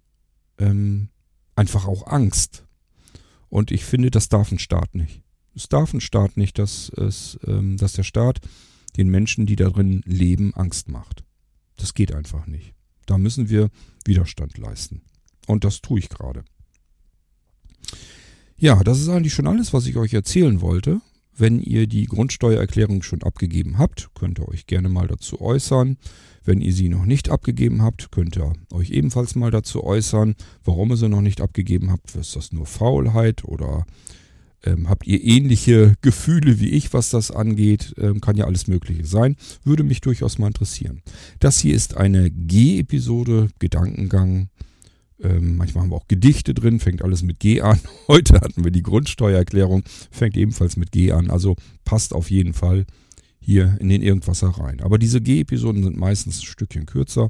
ähm, 0.59 1.09
einfach 1.55 1.87
auch 1.87 2.07
Angst, 2.07 2.65
und 3.49 3.71
ich 3.71 3.83
finde, 3.83 4.11
das 4.11 4.29
darf 4.29 4.51
ein 4.51 4.59
Staat 4.59 4.95
nicht. 4.95 5.21
Es 5.55 5.67
darf 5.67 5.93
ein 5.93 6.01
Staat 6.01 6.37
nicht, 6.37 6.59
dass, 6.59 6.89
es, 6.89 7.39
ähm, 7.45 7.77
dass 7.77 7.93
der 7.93 8.03
Staat 8.03 8.39
den 8.97 9.09
Menschen, 9.09 9.45
die 9.45 9.55
darin 9.55 10.01
leben, 10.05 10.53
Angst 10.55 10.89
macht. 10.89 11.23
Das 11.77 11.93
geht 11.93 12.13
einfach 12.13 12.47
nicht. 12.47 12.73
Da 13.05 13.17
müssen 13.17 13.49
wir 13.49 13.69
Widerstand 14.05 14.57
leisten. 14.57 15.01
Und 15.47 15.63
das 15.63 15.81
tue 15.81 15.99
ich 15.99 16.09
gerade. 16.09 16.43
Ja, 18.57 18.83
das 18.83 18.99
ist 18.99 19.09
eigentlich 19.09 19.33
schon 19.33 19.47
alles, 19.47 19.73
was 19.73 19.87
ich 19.87 19.97
euch 19.97 20.13
erzählen 20.13 20.61
wollte. 20.61 21.01
Wenn 21.39 21.61
ihr 21.61 21.87
die 21.87 22.05
Grundsteuererklärung 22.05 23.01
schon 23.01 23.23
abgegeben 23.23 23.77
habt, 23.77 24.09
könnt 24.13 24.39
ihr 24.39 24.49
euch 24.49 24.67
gerne 24.67 24.89
mal 24.89 25.07
dazu 25.07 25.39
äußern. 25.39 25.97
Wenn 26.43 26.59
ihr 26.59 26.73
sie 26.73 26.89
noch 26.89 27.05
nicht 27.05 27.29
abgegeben 27.29 27.81
habt, 27.81 28.11
könnt 28.11 28.37
ihr 28.37 28.53
euch 28.73 28.89
ebenfalls 28.91 29.35
mal 29.35 29.49
dazu 29.49 29.83
äußern, 29.83 30.35
warum 30.65 30.89
ihr 30.91 30.97
sie 30.97 31.07
noch 31.07 31.21
nicht 31.21 31.39
abgegeben 31.39 31.91
habt. 31.91 32.13
Ist 32.15 32.35
das 32.35 32.51
nur 32.51 32.65
Faulheit 32.65 33.45
oder 33.45 33.85
ähm, 34.65 34.89
habt 34.89 35.07
ihr 35.07 35.23
ähnliche 35.23 35.95
Gefühle 36.01 36.59
wie 36.59 36.71
ich, 36.71 36.91
was 36.91 37.09
das 37.09 37.31
angeht? 37.31 37.93
Ähm, 37.97 38.19
kann 38.19 38.35
ja 38.35 38.45
alles 38.45 38.67
Mögliche 38.67 39.05
sein. 39.05 39.37
Würde 39.63 39.83
mich 39.83 40.01
durchaus 40.01 40.39
mal 40.39 40.47
interessieren. 40.47 41.01
Das 41.39 41.59
hier 41.59 41.73
ist 41.73 41.95
eine 41.95 42.29
G-Episode, 42.31 43.49
Gedankengang. 43.59 44.49
Ähm, 45.21 45.57
manchmal 45.57 45.83
haben 45.83 45.91
wir 45.91 45.97
auch 45.97 46.07
Gedichte 46.07 46.53
drin, 46.53 46.79
fängt 46.79 47.01
alles 47.01 47.23
mit 47.23 47.39
G 47.39 47.61
an. 47.61 47.79
Heute 48.07 48.35
hatten 48.35 48.63
wir 48.63 48.71
die 48.71 48.83
Grundsteuererklärung, 48.83 49.83
fängt 50.11 50.37
ebenfalls 50.37 50.77
mit 50.77 50.91
G 50.91 51.11
an. 51.11 51.29
Also 51.29 51.55
passt 51.85 52.13
auf 52.13 52.31
jeden 52.31 52.53
Fall 52.53 52.85
hier 53.39 53.77
in 53.79 53.89
den 53.89 54.01
Irgendwasser 54.01 54.49
rein. 54.49 54.81
Aber 54.81 54.97
diese 54.97 55.21
G-Episoden 55.21 55.83
sind 55.83 55.97
meistens 55.97 56.39
ein 56.39 56.45
Stückchen 56.45 56.85
kürzer. 56.85 57.29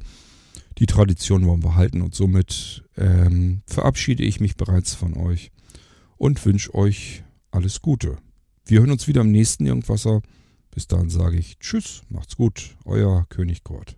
Die 0.77 0.85
Tradition 0.85 1.45
wollen 1.45 1.63
wir 1.63 1.75
halten 1.75 2.01
und 2.01 2.15
somit 2.15 2.83
ähm, 2.97 3.61
verabschiede 3.65 4.23
ich 4.23 4.39
mich 4.39 4.55
bereits 4.55 4.93
von 4.93 5.15
euch 5.15 5.51
und 6.17 6.43
wünsche 6.45 6.73
euch 6.73 7.23
alles 7.51 7.81
Gute. 7.81 8.17
Wir 8.65 8.79
hören 8.79 8.91
uns 8.91 9.07
wieder 9.07 9.21
im 9.21 9.31
nächsten 9.31 9.65
Irgendwasser. 9.65 10.21
Bis 10.71 10.87
dahin 10.87 11.09
sage 11.09 11.37
ich 11.37 11.57
Tschüss, 11.59 12.03
macht's 12.09 12.35
gut, 12.37 12.75
euer 12.85 13.25
König 13.29 13.63
Kurt. 13.63 13.97